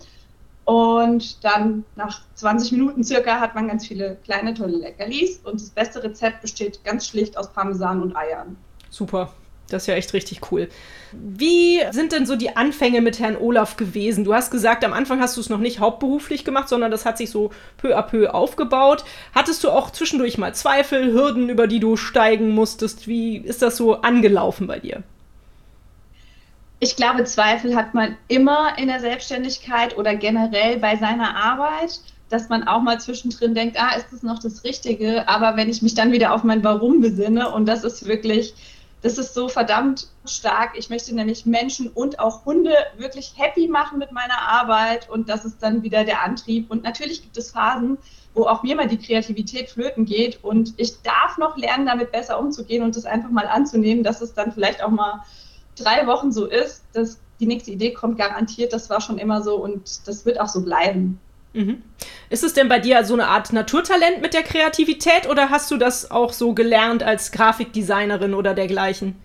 Und 0.65 1.43
dann 1.43 1.85
nach 1.95 2.21
20 2.33 2.71
Minuten 2.71 3.03
circa 3.03 3.39
hat 3.39 3.53
man 3.53 3.67
ganz 3.67 3.87
viele 3.87 4.17
kleine, 4.23 4.55
tolle 4.55 4.77
Leckerlis. 4.77 5.39
Und 5.43 5.61
das 5.61 5.69
beste 5.69 6.03
Rezept 6.03 6.41
besteht 6.41 6.83
ganz 6.83 7.07
schlicht 7.07 7.37
aus 7.37 7.53
Parmesan 7.53 8.01
und 8.01 8.15
Eiern. 8.15 8.57
Super. 8.89 9.31
Das 9.69 9.83
ist 9.83 9.87
ja 9.87 9.95
echt 9.95 10.13
richtig 10.13 10.51
cool. 10.51 10.69
Wie 11.11 11.81
sind 11.91 12.11
denn 12.11 12.25
so 12.25 12.35
die 12.35 12.55
Anfänge 12.55 13.01
mit 13.01 13.19
Herrn 13.19 13.37
Olaf 13.37 13.77
gewesen? 13.77 14.23
Du 14.23 14.33
hast 14.33 14.51
gesagt, 14.51 14.83
am 14.83 14.93
Anfang 14.93 15.21
hast 15.21 15.37
du 15.37 15.41
es 15.41 15.49
noch 15.49 15.59
nicht 15.59 15.79
hauptberuflich 15.79 16.45
gemacht, 16.45 16.69
sondern 16.69 16.91
das 16.91 17.05
hat 17.05 17.17
sich 17.17 17.29
so 17.29 17.51
peu 17.77 17.97
à 17.97 18.01
peu 18.01 18.33
aufgebaut. 18.33 19.03
Hattest 19.33 19.63
du 19.63 19.69
auch 19.69 19.91
zwischendurch 19.91 20.37
mal 20.37 20.53
Zweifel, 20.53 21.13
Hürden, 21.13 21.49
über 21.49 21.67
die 21.67 21.79
du 21.79 21.95
steigen 21.95 22.49
musstest? 22.49 23.07
Wie 23.07 23.37
ist 23.37 23.61
das 23.61 23.77
so 23.77 24.01
angelaufen 24.01 24.67
bei 24.67 24.79
dir? 24.79 25.03
Ich 26.81 26.95
glaube, 26.95 27.25
Zweifel 27.25 27.75
hat 27.75 27.93
man 27.93 28.15
immer 28.27 28.77
in 28.77 28.87
der 28.87 28.99
Selbstständigkeit 28.99 29.97
oder 29.97 30.15
generell 30.15 30.77
bei 30.77 30.95
seiner 30.95 31.35
Arbeit 31.35 31.99
dass 32.29 32.49
man 32.49 32.67
auch 32.67 32.81
mal 32.81 32.99
zwischendrin 32.99 33.55
denkt, 33.55 33.77
ah, 33.79 33.95
ist 33.97 34.07
das 34.11 34.23
noch 34.23 34.39
das 34.39 34.63
Richtige? 34.63 35.27
Aber 35.27 35.57
wenn 35.57 35.69
ich 35.69 35.81
mich 35.81 35.95
dann 35.95 36.11
wieder 36.11 36.33
auf 36.33 36.43
mein 36.43 36.63
Warum 36.63 37.01
besinne, 37.01 37.49
und 37.49 37.65
das 37.65 37.83
ist 37.83 38.05
wirklich 38.07 38.53
das 39.01 39.17
ist 39.17 39.33
so 39.33 39.47
verdammt 39.47 40.07
stark. 40.25 40.77
Ich 40.77 40.89
möchte 40.89 41.15
nämlich 41.15 41.45
Menschen 41.45 41.87
und 41.87 42.19
auch 42.19 42.45
Hunde 42.45 42.73
wirklich 42.97 43.33
happy 43.37 43.67
machen 43.67 43.97
mit 43.97 44.11
meiner 44.11 44.39
Arbeit 44.39 45.09
und 45.09 45.29
das 45.29 45.45
ist 45.45 45.63
dann 45.63 45.83
wieder 45.83 46.03
der 46.03 46.23
Antrieb. 46.23 46.69
Und 46.69 46.83
natürlich 46.83 47.21
gibt 47.21 47.37
es 47.37 47.51
Phasen, 47.51 47.97
wo 48.33 48.45
auch 48.45 48.61
mir 48.61 48.75
mal 48.75 48.87
die 48.87 48.97
Kreativität 48.97 49.69
flöten 49.69 50.05
geht 50.05 50.43
und 50.43 50.73
ich 50.77 51.01
darf 51.01 51.37
noch 51.37 51.57
lernen, 51.57 51.85
damit 51.85 52.11
besser 52.11 52.39
umzugehen 52.39 52.83
und 52.83 52.95
das 52.95 53.05
einfach 53.05 53.29
mal 53.29 53.47
anzunehmen, 53.47 54.03
dass 54.03 54.21
es 54.21 54.33
dann 54.33 54.51
vielleicht 54.51 54.83
auch 54.83 54.91
mal 54.91 55.23
drei 55.75 56.05
Wochen 56.05 56.31
so 56.31 56.45
ist, 56.45 56.83
dass 56.93 57.19
die 57.39 57.47
nächste 57.47 57.71
Idee 57.71 57.93
kommt 57.93 58.17
garantiert. 58.17 58.73
Das 58.73 58.89
war 58.89 58.99
schon 58.99 59.17
immer 59.17 59.41
so 59.41 59.55
und 59.55 60.07
das 60.07 60.25
wird 60.25 60.39
auch 60.41 60.49
so 60.49 60.61
bleiben. 60.63 61.19
Mhm. 61.53 61.81
Ist 62.29 62.43
es 62.43 62.53
denn 62.53 62.69
bei 62.69 62.79
dir 62.79 63.03
so 63.03 63.13
eine 63.13 63.27
Art 63.27 63.51
Naturtalent 63.53 64.21
mit 64.21 64.33
der 64.33 64.43
Kreativität 64.43 65.27
oder 65.27 65.49
hast 65.49 65.71
du 65.71 65.77
das 65.77 66.11
auch 66.11 66.31
so 66.31 66.53
gelernt 66.53 67.01
als 67.01 67.31
Grafikdesignerin 67.31 68.33
oder 68.33 68.53
dergleichen? 68.53 69.15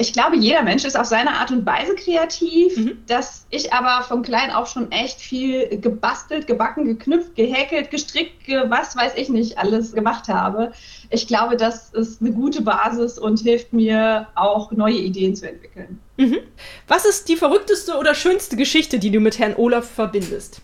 Ich 0.00 0.12
glaube, 0.12 0.36
jeder 0.36 0.62
Mensch 0.62 0.84
ist 0.84 0.96
auf 0.96 1.06
seine 1.06 1.32
Art 1.32 1.50
und 1.50 1.66
Weise 1.66 1.96
kreativ, 1.96 2.76
mhm. 2.76 3.02
dass 3.08 3.46
ich 3.50 3.72
aber 3.72 4.04
von 4.04 4.22
klein 4.22 4.52
auf 4.52 4.68
schon 4.68 4.92
echt 4.92 5.18
viel 5.18 5.80
gebastelt, 5.80 6.46
gebacken, 6.46 6.84
geknüpft, 6.84 7.34
gehäkelt, 7.34 7.90
gestrickt, 7.90 8.46
was 8.68 8.96
weiß 8.96 9.14
ich 9.16 9.28
nicht, 9.28 9.58
alles 9.58 9.92
gemacht 9.92 10.28
habe. 10.28 10.72
Ich 11.10 11.26
glaube, 11.26 11.56
das 11.56 11.90
ist 11.90 12.20
eine 12.20 12.30
gute 12.30 12.62
Basis 12.62 13.18
und 13.18 13.40
hilft 13.40 13.72
mir 13.72 14.28
auch 14.36 14.70
neue 14.70 14.98
Ideen 14.98 15.34
zu 15.34 15.48
entwickeln. 15.48 15.98
Mhm. 16.16 16.38
Was 16.86 17.04
ist 17.04 17.28
die 17.28 17.36
verrückteste 17.36 17.96
oder 17.96 18.14
schönste 18.14 18.54
Geschichte, 18.54 19.00
die 19.00 19.10
du 19.10 19.18
mit 19.18 19.40
Herrn 19.40 19.56
Olaf 19.56 19.90
verbindest? 19.90 20.60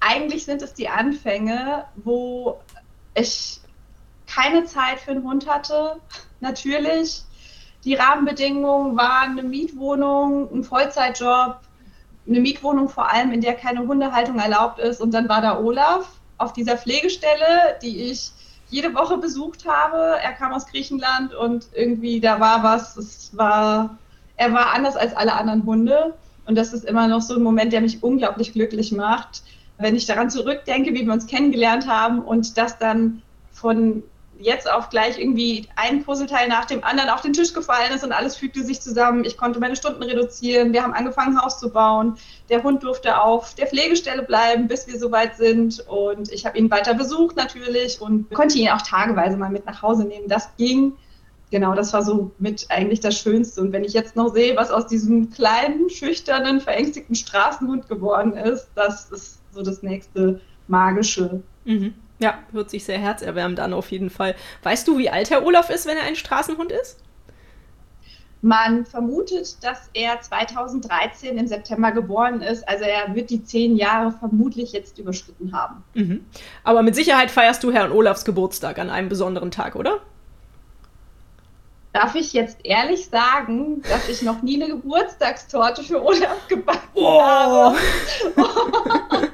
Eigentlich 0.00 0.46
sind 0.46 0.62
es 0.62 0.72
die 0.72 0.88
Anfänge, 0.88 1.84
wo 1.96 2.58
ich 3.14 3.60
keine 4.26 4.64
Zeit 4.64 5.00
für 5.00 5.10
einen 5.10 5.22
Hund 5.22 5.46
hatte, 5.46 5.96
natürlich. 6.40 7.24
Die 7.84 7.94
Rahmenbedingungen 7.94 8.96
waren 8.96 9.38
eine 9.38 9.42
Mietwohnung, 9.42 10.48
ein 10.52 10.62
Vollzeitjob, 10.62 11.58
eine 12.28 12.40
Mietwohnung 12.40 12.88
vor 12.88 13.10
allem, 13.10 13.32
in 13.32 13.40
der 13.40 13.54
keine 13.54 13.80
Hundehaltung 13.80 14.38
erlaubt 14.38 14.78
ist. 14.78 15.00
Und 15.00 15.12
dann 15.12 15.28
war 15.28 15.40
da 15.40 15.58
Olaf 15.58 16.06
auf 16.38 16.52
dieser 16.52 16.76
Pflegestelle, 16.76 17.78
die 17.82 18.10
ich 18.10 18.30
jede 18.68 18.94
Woche 18.94 19.18
besucht 19.18 19.66
habe. 19.66 20.18
Er 20.22 20.32
kam 20.32 20.52
aus 20.52 20.66
Griechenland 20.66 21.34
und 21.34 21.66
irgendwie 21.74 22.20
da 22.20 22.38
war 22.38 22.62
was. 22.62 22.96
Es 22.96 23.36
war, 23.36 23.98
er 24.36 24.52
war 24.52 24.72
anders 24.74 24.96
als 24.96 25.14
alle 25.14 25.34
anderen 25.34 25.66
Hunde. 25.66 26.14
Und 26.46 26.56
das 26.56 26.72
ist 26.72 26.84
immer 26.84 27.08
noch 27.08 27.20
so 27.20 27.34
ein 27.34 27.42
Moment, 27.42 27.72
der 27.72 27.80
mich 27.80 28.02
unglaublich 28.02 28.52
glücklich 28.52 28.92
macht, 28.92 29.42
wenn 29.78 29.96
ich 29.96 30.06
daran 30.06 30.30
zurückdenke, 30.30 30.94
wie 30.94 31.04
wir 31.04 31.12
uns 31.12 31.26
kennengelernt 31.26 31.88
haben 31.88 32.20
und 32.20 32.56
das 32.56 32.78
dann 32.78 33.22
von 33.52 34.02
jetzt 34.42 34.70
auf 34.70 34.88
gleich 34.88 35.18
irgendwie 35.18 35.68
ein 35.76 36.04
Puzzleteil 36.04 36.48
nach 36.48 36.64
dem 36.64 36.84
anderen 36.84 37.10
auf 37.10 37.20
den 37.20 37.32
Tisch 37.32 37.52
gefallen 37.52 37.92
ist 37.94 38.04
und 38.04 38.12
alles 38.12 38.36
fügte 38.36 38.64
sich 38.64 38.80
zusammen. 38.80 39.24
Ich 39.24 39.36
konnte 39.36 39.60
meine 39.60 39.76
Stunden 39.76 40.02
reduzieren. 40.02 40.72
Wir 40.72 40.82
haben 40.82 40.92
angefangen, 40.92 41.40
Haus 41.40 41.58
zu 41.58 41.70
bauen. 41.70 42.16
Der 42.48 42.62
Hund 42.62 42.82
durfte 42.82 43.20
auf 43.20 43.54
der 43.54 43.66
Pflegestelle 43.66 44.22
bleiben, 44.22 44.68
bis 44.68 44.86
wir 44.86 44.98
soweit 44.98 45.36
sind. 45.36 45.80
Und 45.88 46.30
ich 46.32 46.44
habe 46.44 46.58
ihn 46.58 46.70
weiter 46.70 46.94
besucht 46.94 47.36
natürlich 47.36 48.00
und 48.00 48.30
konnte 48.30 48.58
ihn 48.58 48.68
auch 48.68 48.82
tageweise 48.82 49.36
mal 49.36 49.50
mit 49.50 49.66
nach 49.66 49.82
Hause 49.82 50.04
nehmen. 50.04 50.28
Das 50.28 50.54
ging. 50.56 50.94
Genau, 51.50 51.74
das 51.74 51.92
war 51.92 52.02
so 52.02 52.30
mit 52.38 52.66
eigentlich 52.70 53.00
das 53.00 53.18
Schönste. 53.18 53.60
Und 53.60 53.72
wenn 53.72 53.84
ich 53.84 53.92
jetzt 53.92 54.16
noch 54.16 54.32
sehe, 54.32 54.56
was 54.56 54.70
aus 54.70 54.86
diesem 54.86 55.30
kleinen, 55.30 55.90
schüchternen, 55.90 56.60
verängstigten 56.60 57.14
Straßenhund 57.14 57.88
geworden 57.88 58.32
ist, 58.32 58.68
das 58.74 59.10
ist 59.10 59.40
so 59.52 59.62
das 59.62 59.82
nächste 59.82 60.40
Magische. 60.66 61.42
Mhm. 61.64 61.94
Ja, 62.22 62.38
hört 62.52 62.70
sich 62.70 62.84
sehr 62.84 62.98
herzerwärmend 62.98 63.58
an 63.58 63.72
auf 63.72 63.90
jeden 63.90 64.08
Fall. 64.08 64.36
Weißt 64.62 64.86
du, 64.86 64.96
wie 64.96 65.10
alt 65.10 65.30
Herr 65.30 65.44
Olaf 65.44 65.70
ist, 65.70 65.86
wenn 65.86 65.96
er 65.96 66.04
ein 66.04 66.14
Straßenhund 66.14 66.70
ist? 66.70 66.98
Man 68.44 68.86
vermutet, 68.86 69.62
dass 69.62 69.90
er 69.92 70.20
2013 70.20 71.36
im 71.36 71.46
September 71.46 71.92
geboren 71.92 72.42
ist. 72.42 72.68
Also 72.68 72.84
er 72.84 73.14
wird 73.14 73.30
die 73.30 73.44
zehn 73.44 73.76
Jahre 73.76 74.12
vermutlich 74.12 74.72
jetzt 74.72 74.98
überschritten 74.98 75.52
haben. 75.52 75.82
Mhm. 75.94 76.24
Aber 76.64 76.82
mit 76.82 76.94
Sicherheit 76.94 77.30
feierst 77.30 77.62
du 77.62 77.72
Herrn 77.72 77.92
Olafs 77.92 78.24
Geburtstag 78.24 78.78
an 78.78 78.90
einem 78.90 79.08
besonderen 79.08 79.50
Tag, 79.50 79.76
oder? 79.76 80.00
Darf 81.92 82.14
ich 82.14 82.32
jetzt 82.32 82.58
ehrlich 82.64 83.06
sagen, 83.06 83.82
dass 83.82 84.08
ich 84.08 84.22
noch 84.22 84.42
nie 84.42 84.62
eine 84.62 84.72
Geburtstagstorte 84.72 85.82
für 85.82 86.02
Olaf 86.02 86.48
gebacken 86.48 86.88
oh. 86.94 87.22
habe? 87.22 87.76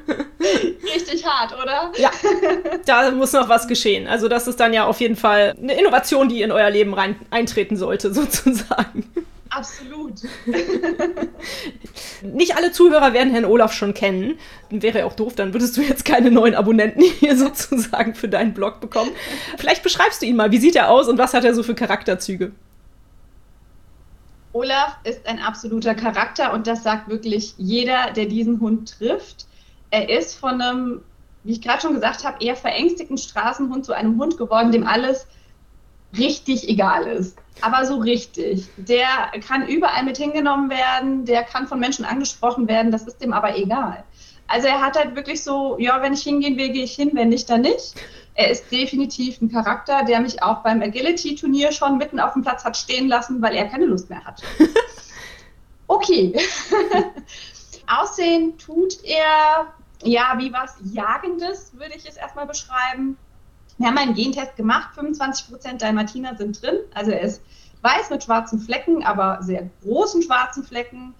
Richtig 0.94 1.24
hart, 1.26 1.54
oder? 1.54 1.92
Ja, 1.96 2.10
da 2.86 3.10
muss 3.10 3.32
noch 3.32 3.48
was 3.48 3.68
geschehen. 3.68 4.06
Also 4.06 4.28
das 4.28 4.46
ist 4.46 4.60
dann 4.60 4.72
ja 4.72 4.86
auf 4.86 5.00
jeden 5.00 5.16
Fall 5.16 5.54
eine 5.60 5.78
Innovation, 5.78 6.28
die 6.28 6.42
in 6.42 6.52
euer 6.52 6.70
Leben 6.70 6.94
rein 6.94 7.16
eintreten 7.30 7.76
sollte, 7.76 8.12
sozusagen. 8.14 9.04
Absolut. 9.50 10.20
Nicht 12.22 12.56
alle 12.56 12.70
Zuhörer 12.70 13.12
werden 13.12 13.32
Herrn 13.32 13.46
Olaf 13.46 13.72
schon 13.72 13.94
kennen. 13.94 14.38
Wäre 14.70 15.00
ja 15.00 15.04
auch 15.06 15.14
doof, 15.14 15.34
dann 15.34 15.54
würdest 15.54 15.76
du 15.76 15.80
jetzt 15.80 16.04
keine 16.04 16.30
neuen 16.30 16.54
Abonnenten 16.54 17.02
hier 17.02 17.36
sozusagen 17.36 18.14
für 18.14 18.28
deinen 18.28 18.52
Blog 18.52 18.80
bekommen. 18.80 19.10
Vielleicht 19.56 19.82
beschreibst 19.82 20.20
du 20.20 20.26
ihn 20.26 20.36
mal. 20.36 20.52
Wie 20.52 20.58
sieht 20.58 20.76
er 20.76 20.90
aus 20.90 21.08
und 21.08 21.18
was 21.18 21.32
hat 21.32 21.44
er 21.44 21.54
so 21.54 21.62
für 21.62 21.74
Charakterzüge? 21.74 22.52
Olaf 24.52 24.96
ist 25.04 25.26
ein 25.26 25.38
absoluter 25.38 25.94
Charakter 25.94 26.52
und 26.52 26.66
das 26.66 26.82
sagt 26.82 27.08
wirklich 27.08 27.54
jeder, 27.58 28.12
der 28.12 28.26
diesen 28.26 28.60
Hund 28.60 28.98
trifft. 28.98 29.46
Er 29.90 30.08
ist 30.08 30.34
von 30.38 30.60
einem 30.60 31.02
wie 31.48 31.52
ich 31.52 31.62
gerade 31.62 31.80
schon 31.80 31.94
gesagt 31.94 32.24
habe, 32.24 32.44
eher 32.44 32.56
verängstigten 32.56 33.16
Straßenhund 33.16 33.84
zu 33.84 33.94
einem 33.94 34.20
Hund 34.20 34.36
geworden, 34.36 34.70
dem 34.70 34.86
alles 34.86 35.26
richtig 36.16 36.68
egal 36.68 37.06
ist. 37.06 37.38
Aber 37.60 37.86
so 37.86 37.96
richtig. 37.96 38.68
Der 38.76 39.06
kann 39.46 39.66
überall 39.66 40.04
mit 40.04 40.18
hingenommen 40.18 40.70
werden, 40.70 41.24
der 41.24 41.42
kann 41.44 41.66
von 41.66 41.80
Menschen 41.80 42.04
angesprochen 42.04 42.68
werden, 42.68 42.92
das 42.92 43.06
ist 43.06 43.22
dem 43.22 43.32
aber 43.32 43.56
egal. 43.56 44.04
Also 44.46 44.68
er 44.68 44.80
hat 44.80 44.98
halt 44.98 45.16
wirklich 45.16 45.42
so, 45.42 45.78
ja, 45.78 46.02
wenn 46.02 46.14
ich 46.14 46.22
hingehen 46.22 46.56
will, 46.56 46.70
gehe 46.70 46.84
ich 46.84 46.94
hin, 46.94 47.10
wenn 47.14 47.30
nicht, 47.30 47.48
dann 47.50 47.62
nicht. 47.62 47.94
Er 48.34 48.50
ist 48.50 48.70
definitiv 48.70 49.40
ein 49.40 49.50
Charakter, 49.50 50.04
der 50.04 50.20
mich 50.20 50.42
auch 50.42 50.62
beim 50.62 50.80
Agility-Turnier 50.80 51.72
schon 51.72 51.98
mitten 51.98 52.20
auf 52.20 52.34
dem 52.34 52.42
Platz 52.42 52.64
hat 52.64 52.76
stehen 52.76 53.08
lassen, 53.08 53.42
weil 53.42 53.54
er 53.54 53.66
keine 53.68 53.86
Lust 53.86 54.10
mehr 54.10 54.24
hat. 54.24 54.42
Okay. 55.90 56.38
Aussehen 57.86 58.58
tut 58.58 59.02
er, 59.02 59.72
ja, 60.02 60.34
wie 60.38 60.52
was 60.52 60.76
Jagendes, 60.92 61.72
würde 61.74 61.94
ich 61.96 62.08
es 62.08 62.16
erstmal 62.16 62.46
beschreiben. 62.46 63.16
Wir 63.78 63.88
haben 63.88 63.98
einen 63.98 64.14
Gentest 64.14 64.56
gemacht, 64.56 64.90
25% 64.96 65.78
Dalmatiner 65.78 66.36
sind 66.36 66.60
drin. 66.62 66.78
Also 66.94 67.12
er 67.12 67.20
ist 67.20 67.42
weiß 67.82 68.10
mit 68.10 68.24
schwarzen 68.24 68.58
Flecken, 68.58 69.04
aber 69.04 69.38
sehr 69.42 69.70
großen 69.82 70.22
schwarzen 70.22 70.64
Flecken. 70.64 71.14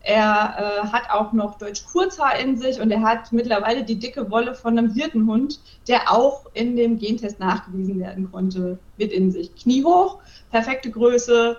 Er 0.00 0.82
äh, 0.84 0.86
hat 0.88 1.10
auch 1.10 1.32
noch 1.32 1.56
Deutsch 1.56 1.84
Kurzhaar 1.86 2.38
in 2.38 2.58
sich 2.58 2.78
und 2.78 2.90
er 2.90 3.00
hat 3.00 3.32
mittlerweile 3.32 3.84
die 3.84 3.98
dicke 3.98 4.30
Wolle 4.30 4.54
von 4.54 4.78
einem 4.78 4.92
Hirtenhund, 4.92 5.60
der 5.88 6.12
auch 6.12 6.44
in 6.52 6.76
dem 6.76 6.98
Gentest 6.98 7.40
nachgewiesen 7.40 7.98
werden 8.00 8.30
konnte, 8.30 8.78
mit 8.98 9.12
in 9.12 9.32
sich. 9.32 9.54
Knie 9.56 9.82
hoch, 9.82 10.18
perfekte 10.50 10.90
Größe, 10.90 11.56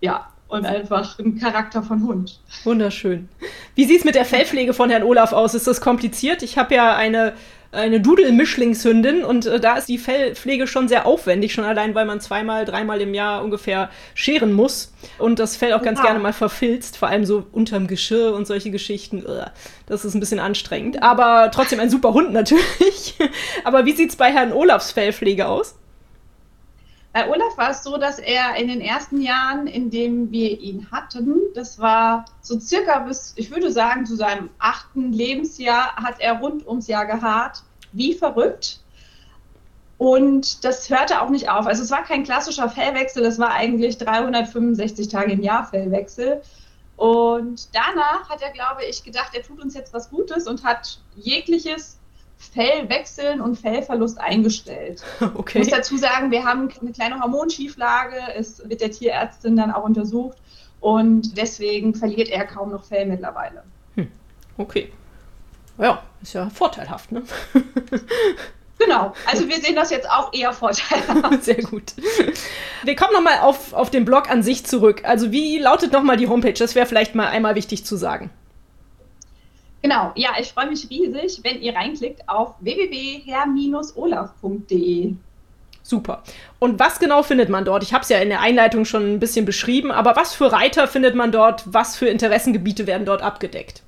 ja, 0.00 0.32
und 0.50 0.66
einfach 0.66 1.18
ein 1.18 1.38
Charakter 1.38 1.82
von 1.82 2.06
Hund. 2.06 2.40
Wunderschön. 2.64 3.28
Wie 3.74 3.84
sieht 3.84 4.00
es 4.00 4.04
mit 4.04 4.14
der 4.14 4.24
Fellpflege 4.24 4.74
von 4.74 4.90
Herrn 4.90 5.04
Olaf 5.04 5.32
aus? 5.32 5.54
Ist 5.54 5.66
das 5.66 5.80
kompliziert? 5.80 6.42
Ich 6.42 6.58
habe 6.58 6.74
ja 6.74 6.94
eine 6.96 7.34
eine 7.72 8.00
Dudel-Mischlingshündin 8.00 9.22
und 9.24 9.46
äh, 9.46 9.60
da 9.60 9.76
ist 9.76 9.88
die 9.88 9.98
Fellpflege 9.98 10.66
schon 10.66 10.88
sehr 10.88 11.06
aufwendig, 11.06 11.52
schon 11.52 11.64
allein, 11.64 11.94
weil 11.94 12.04
man 12.04 12.20
zweimal, 12.20 12.64
dreimal 12.64 13.00
im 13.00 13.14
Jahr 13.14 13.44
ungefähr 13.44 13.90
scheren 14.14 14.52
muss 14.52 14.92
und 15.18 15.38
das 15.38 15.56
Fell 15.56 15.72
auch 15.74 15.82
ganz 15.82 16.00
ja. 16.00 16.06
gerne 16.06 16.18
mal 16.18 16.32
verfilzt, 16.32 16.96
vor 16.96 17.08
allem 17.08 17.24
so 17.24 17.46
unterm 17.52 17.86
Geschirr 17.86 18.34
und 18.34 18.46
solche 18.46 18.72
Geschichten. 18.72 19.24
Das 19.86 20.04
ist 20.04 20.14
ein 20.14 20.20
bisschen 20.20 20.40
anstrengend, 20.40 21.02
aber 21.02 21.50
trotzdem 21.52 21.78
ein 21.78 21.90
super 21.90 22.12
Hund 22.12 22.32
natürlich. 22.32 23.14
aber 23.64 23.84
wie 23.84 23.92
sieht 23.92 24.10
es 24.10 24.16
bei 24.16 24.32
Herrn 24.32 24.52
Olafs 24.52 24.90
Fellpflege 24.90 25.46
aus? 25.46 25.76
Bei 27.12 27.28
Olaf 27.28 27.58
war 27.58 27.70
es 27.70 27.82
so, 27.82 27.96
dass 27.96 28.20
er 28.20 28.54
in 28.54 28.68
den 28.68 28.80
ersten 28.80 29.20
Jahren, 29.20 29.66
in 29.66 29.90
denen 29.90 30.30
wir 30.30 30.60
ihn 30.60 30.90
hatten, 30.92 31.40
das 31.54 31.80
war 31.80 32.24
so 32.40 32.60
circa 32.60 33.00
bis, 33.00 33.32
ich 33.36 33.50
würde 33.50 33.72
sagen, 33.72 34.06
zu 34.06 34.14
seinem 34.14 34.48
achten 34.60 35.12
Lebensjahr, 35.12 35.96
hat 35.96 36.20
er 36.20 36.38
rund 36.38 36.66
ums 36.66 36.86
Jahr 36.86 37.06
gehaart, 37.06 37.64
wie 37.92 38.14
verrückt. 38.14 38.80
Und 39.98 40.64
das 40.64 40.88
hörte 40.88 41.20
auch 41.20 41.30
nicht 41.30 41.50
auf. 41.50 41.66
Also 41.66 41.82
es 41.82 41.90
war 41.90 42.04
kein 42.04 42.22
klassischer 42.22 42.68
Fellwechsel, 42.68 43.24
es 43.24 43.38
war 43.38 43.50
eigentlich 43.50 43.98
365 43.98 45.08
Tage 45.08 45.32
im 45.32 45.42
Jahr 45.42 45.66
Fellwechsel. 45.66 46.42
Und 46.96 47.68
danach 47.74 48.28
hat 48.28 48.40
er, 48.40 48.50
glaube 48.50 48.84
ich, 48.84 49.02
gedacht, 49.02 49.34
er 49.34 49.42
tut 49.42 49.60
uns 49.60 49.74
jetzt 49.74 49.92
was 49.92 50.10
Gutes 50.10 50.46
und 50.46 50.64
hat 50.64 51.00
jegliches 51.16 51.99
Fellwechseln 52.40 53.40
und 53.40 53.56
Fellverlust 53.56 54.18
eingestellt. 54.18 55.02
Okay. 55.34 55.58
Ich 55.58 55.64
muss 55.66 55.76
dazu 55.76 55.96
sagen, 55.96 56.30
wir 56.30 56.44
haben 56.44 56.70
eine 56.80 56.92
kleine 56.92 57.20
Hormonschieflage, 57.20 58.16
es 58.36 58.68
wird 58.68 58.80
der 58.80 58.90
Tierärztin 58.90 59.56
dann 59.56 59.70
auch 59.70 59.84
untersucht 59.84 60.38
und 60.80 61.36
deswegen 61.36 61.94
verliert 61.94 62.30
er 62.30 62.46
kaum 62.46 62.70
noch 62.70 62.84
Fell 62.84 63.06
mittlerweile. 63.06 63.62
Hm. 63.94 64.08
Okay. 64.56 64.92
Ja, 65.78 66.02
ist 66.22 66.32
ja 66.32 66.48
vorteilhaft, 66.50 67.12
ne? 67.12 67.22
Genau, 68.80 69.12
also 69.26 69.46
wir 69.46 69.60
sehen 69.60 69.76
das 69.76 69.90
jetzt 69.90 70.08
auch 70.08 70.32
eher 70.32 70.54
vorteilhaft. 70.54 71.44
Sehr 71.44 71.62
gut. 71.62 71.92
Wir 72.82 72.96
kommen 72.96 73.12
nochmal 73.12 73.40
auf, 73.40 73.74
auf 73.74 73.90
den 73.90 74.06
Blog 74.06 74.30
an 74.30 74.42
sich 74.42 74.64
zurück. 74.64 75.02
Also 75.04 75.32
wie 75.32 75.58
lautet 75.58 75.92
nochmal 75.92 76.16
die 76.16 76.28
Homepage? 76.28 76.54
Das 76.54 76.74
wäre 76.74 76.86
vielleicht 76.86 77.14
mal 77.14 77.26
einmal 77.26 77.56
wichtig 77.56 77.84
zu 77.84 77.96
sagen. 77.96 78.30
Genau, 79.82 80.12
ja, 80.14 80.32
ich 80.38 80.52
freue 80.52 80.68
mich 80.68 80.90
riesig, 80.90 81.40
wenn 81.42 81.62
ihr 81.62 81.74
reinklickt 81.74 82.28
auf 82.28 82.54
www.herr-olaf.de. 82.60 85.14
Super. 85.82 86.22
Und 86.58 86.78
was 86.78 86.98
genau 86.98 87.22
findet 87.22 87.48
man 87.48 87.64
dort? 87.64 87.82
Ich 87.82 87.94
habe 87.94 88.02
es 88.02 88.10
ja 88.10 88.18
in 88.18 88.28
der 88.28 88.40
Einleitung 88.40 88.84
schon 88.84 89.14
ein 89.14 89.20
bisschen 89.20 89.46
beschrieben, 89.46 89.90
aber 89.90 90.16
was 90.16 90.34
für 90.34 90.52
Reiter 90.52 90.86
findet 90.86 91.14
man 91.14 91.32
dort? 91.32 91.62
Was 91.66 91.96
für 91.96 92.08
Interessengebiete 92.08 92.86
werden 92.86 93.06
dort 93.06 93.22
abgedeckt? 93.22 93.82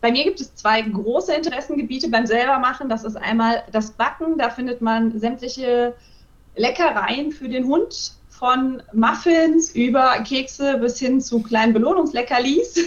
Bei 0.00 0.10
mir 0.10 0.24
gibt 0.24 0.40
es 0.40 0.54
zwei 0.54 0.80
große 0.80 1.34
Interessengebiete 1.34 2.08
beim 2.08 2.26
Selbermachen. 2.26 2.88
Das 2.88 3.04
ist 3.04 3.16
einmal 3.16 3.64
das 3.72 3.90
Backen. 3.90 4.38
Da 4.38 4.48
findet 4.48 4.80
man 4.80 5.18
sämtliche 5.18 5.92
Leckereien 6.56 7.32
für 7.32 7.48
den 7.48 7.66
Hund, 7.66 8.12
von 8.28 8.82
Muffins 8.92 9.74
über 9.74 10.20
Kekse 10.20 10.78
bis 10.78 10.98
hin 10.98 11.20
zu 11.20 11.42
kleinen 11.42 11.72
Belohnungsleckerlis. 11.72 12.78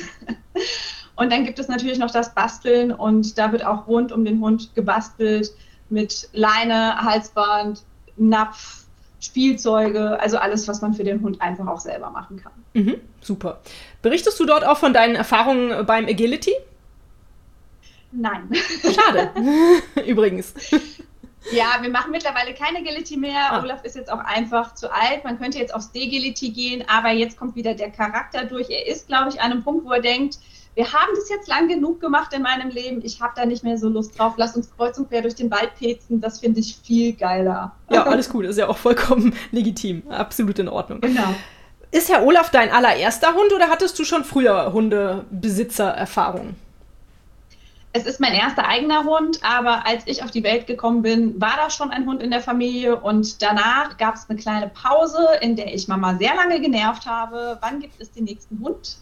Und 1.22 1.32
dann 1.32 1.46
gibt 1.46 1.60
es 1.60 1.68
natürlich 1.68 2.00
noch 2.00 2.10
das 2.10 2.34
Basteln 2.34 2.92
und 2.92 3.38
da 3.38 3.52
wird 3.52 3.64
auch 3.64 3.86
rund 3.86 4.12
um 4.12 4.26
den 4.26 4.42
Hund 4.42 4.74
gebastelt 4.74 5.52
mit 5.92 6.28
Leine, 6.34 7.00
Halsband, 7.00 7.84
Napf, 8.18 8.86
Spielzeuge, 9.20 10.20
also 10.20 10.38
alles, 10.38 10.68
was 10.68 10.82
man 10.82 10.96
für 10.96 11.04
den 11.04 11.22
Hund 11.22 11.40
einfach 11.40 11.68
auch 11.68 11.80
selber 11.80 12.10
machen 12.10 12.42
kann. 12.42 12.54
Mhm, 12.74 12.96
super. 13.22 13.60
Berichtest 14.02 14.40
du 14.40 14.48
dort 14.48 14.66
auch 14.66 14.80
von 14.80 14.94
deinen 14.94 15.14
Erfahrungen 15.14 15.86
beim 15.86 16.06
Agility? 16.08 16.56
Nein. 18.12 18.50
Schade. 18.82 19.30
Übrigens. 20.08 20.56
Ja, 21.52 21.78
wir 21.82 21.92
machen 21.92 22.10
mittlerweile 22.10 22.56
keine 22.56 22.80
Agility 22.80 23.16
mehr. 23.16 23.52
Ah. 23.52 23.62
Olaf 23.62 23.84
ist 23.84 23.96
jetzt 23.96 24.12
auch 24.12 24.22
einfach 24.22 24.74
zu 24.74 24.92
alt. 24.92 25.24
Man 25.24 25.38
könnte 25.38 25.60
jetzt 25.60 25.76
aufs 25.76 25.92
Degility 25.92 26.50
gehen, 26.50 26.84
aber 26.88 27.12
jetzt 27.12 27.38
kommt 27.38 27.56
wieder 27.56 27.76
der 27.76 27.92
Charakter 27.92 28.46
durch. 28.46 28.72
Er 28.72 28.88
ist, 28.88 29.08
glaube 29.08 29.30
ich, 29.30 29.40
an 29.40 29.52
einem 29.52 29.64
Punkt, 29.64 29.86
wo 29.86 29.92
er 29.92 30.02
denkt, 30.02 30.40
wir 30.76 30.92
haben 30.94 31.12
das 31.16 31.30
jetzt 31.30 31.48
lang 31.48 31.68
genug 31.68 32.00
gemacht 32.00 32.34
in 32.34 32.42
meinem 32.42 32.70
Leben, 32.70 33.02
ich 33.04 33.22
habe 33.22 33.34
da 33.36 33.46
nicht 33.46 33.64
mehr 33.64 33.78
so 33.78 33.90
Lust 33.90 34.18
drauf, 34.18 34.34
lass 34.38 34.56
uns 34.56 34.70
kreuz 34.76 34.98
und 34.98 35.10
quer 35.10 35.22
durch 35.22 35.36
den 35.36 35.52
Wald 35.52 35.72
petzen, 35.78 36.22
das 36.22 36.40
finde 36.40 36.62
ich 36.62 36.78
viel 36.84 37.14
geiler. 37.14 37.74
Ja, 37.90 38.04
alles 38.04 38.30
gut, 38.30 38.46
ist 38.46 38.58
ja 38.58 38.68
auch 38.68 38.78
vollkommen 38.78 39.36
legitim, 39.52 40.04
absolut 40.10 40.60
in 40.60 40.70
Ordnung. 40.70 41.02
Genau. 41.02 41.36
Ist 41.92 42.10
Herr 42.10 42.26
Olaf 42.26 42.52
dein 42.52 42.72
allererster 42.72 43.34
Hund 43.34 43.52
oder 43.54 43.68
hattest 43.68 44.00
du 44.00 44.06
schon 44.06 44.24
früher 44.24 44.72
Hundebesitzererfahrung? 44.72 46.56
Es 47.94 48.06
ist 48.06 48.22
mein 48.22 48.34
erster 48.34 48.66
eigener 48.66 49.04
Hund, 49.04 49.42
aber 49.44 49.86
als 49.86 50.04
ich 50.06 50.24
auf 50.24 50.32
die 50.32 50.44
Welt 50.44 50.66
gekommen 50.66 51.02
bin, 51.02 51.42
war 51.42 51.58
da 51.58 51.70
schon 51.70 51.92
ein 51.92 52.06
Hund 52.06 52.24
in 52.24 52.32
der 52.32 52.40
Familie 52.40 52.96
und 52.96 53.42
danach 53.42 53.98
gab 53.98 54.16
es 54.16 54.30
eine 54.30 54.40
kleine 54.40 54.70
Pause, 54.70 55.28
in 55.42 55.58
der 55.58 55.74
ich 55.74 55.90
Mama 55.90 56.16
sehr 56.16 56.34
lange 56.34 56.62
genervt 56.62 57.06
habe. 57.06 57.58
Wann 57.60 57.82
gibt 57.82 58.00
es 58.00 58.10
den 58.14 58.24
nächsten 58.24 58.62
Hund? 58.64 58.96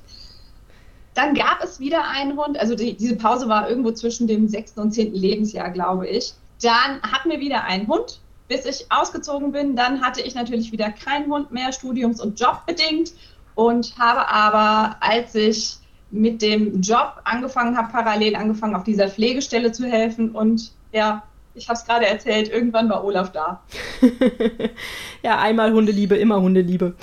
Dann 1.20 1.34
gab 1.34 1.62
es 1.62 1.82
wieder 1.82 2.08
einen 2.08 2.38
Hund, 2.38 2.58
also 2.58 2.76
die, 2.76 2.96
diese 2.96 3.18
Pause 3.18 3.50
war 3.50 3.70
irgendwo 3.70 3.92
zwischen 3.92 4.26
dem 4.26 4.48
sechsten 4.48 4.80
und 4.80 4.94
zehnten 4.94 5.18
Lebensjahr, 5.18 5.70
glaube 5.70 6.08
ich. 6.08 6.34
Dann 6.62 7.02
hatten 7.02 7.30
wir 7.30 7.42
wieder 7.42 7.66
einen 7.66 7.90
Hund, 7.90 8.22
bis 8.48 8.64
ich 8.64 8.86
ausgezogen 8.90 9.52
bin. 9.52 9.76
Dann 9.76 10.00
hatte 10.02 10.22
ich 10.22 10.34
natürlich 10.34 10.72
wieder 10.72 10.92
keinen 10.92 11.30
Hund 11.30 11.52
mehr, 11.52 11.74
studiums- 11.74 12.22
und 12.22 12.40
jobbedingt. 12.40 13.12
Und 13.56 13.96
habe 14.00 14.30
aber, 14.30 14.96
als 15.02 15.36
ich 15.36 15.80
mit 16.10 16.42
dem 16.42 16.80
Job 16.80 17.20
angefangen 17.26 17.76
habe, 17.76 17.92
parallel 17.92 18.38
angefangen, 18.38 18.76
auf 18.76 18.86
dieser 18.86 19.10
Pflegestelle 19.10 19.74
zu 19.74 19.86
helfen. 19.88 20.32
Und 20.32 20.72
ja, 20.94 21.24
ich 21.54 21.68
habe 21.68 21.78
es 21.78 21.86
gerade 21.86 22.06
erzählt, 22.06 22.50
irgendwann 22.50 22.90
war 22.90 23.04
Olaf 23.04 23.34
da. 23.34 23.62
ja, 25.22 25.38
einmal 25.38 25.74
Hundeliebe, 25.74 26.16
immer 26.16 26.42
Hundeliebe. 26.42 26.94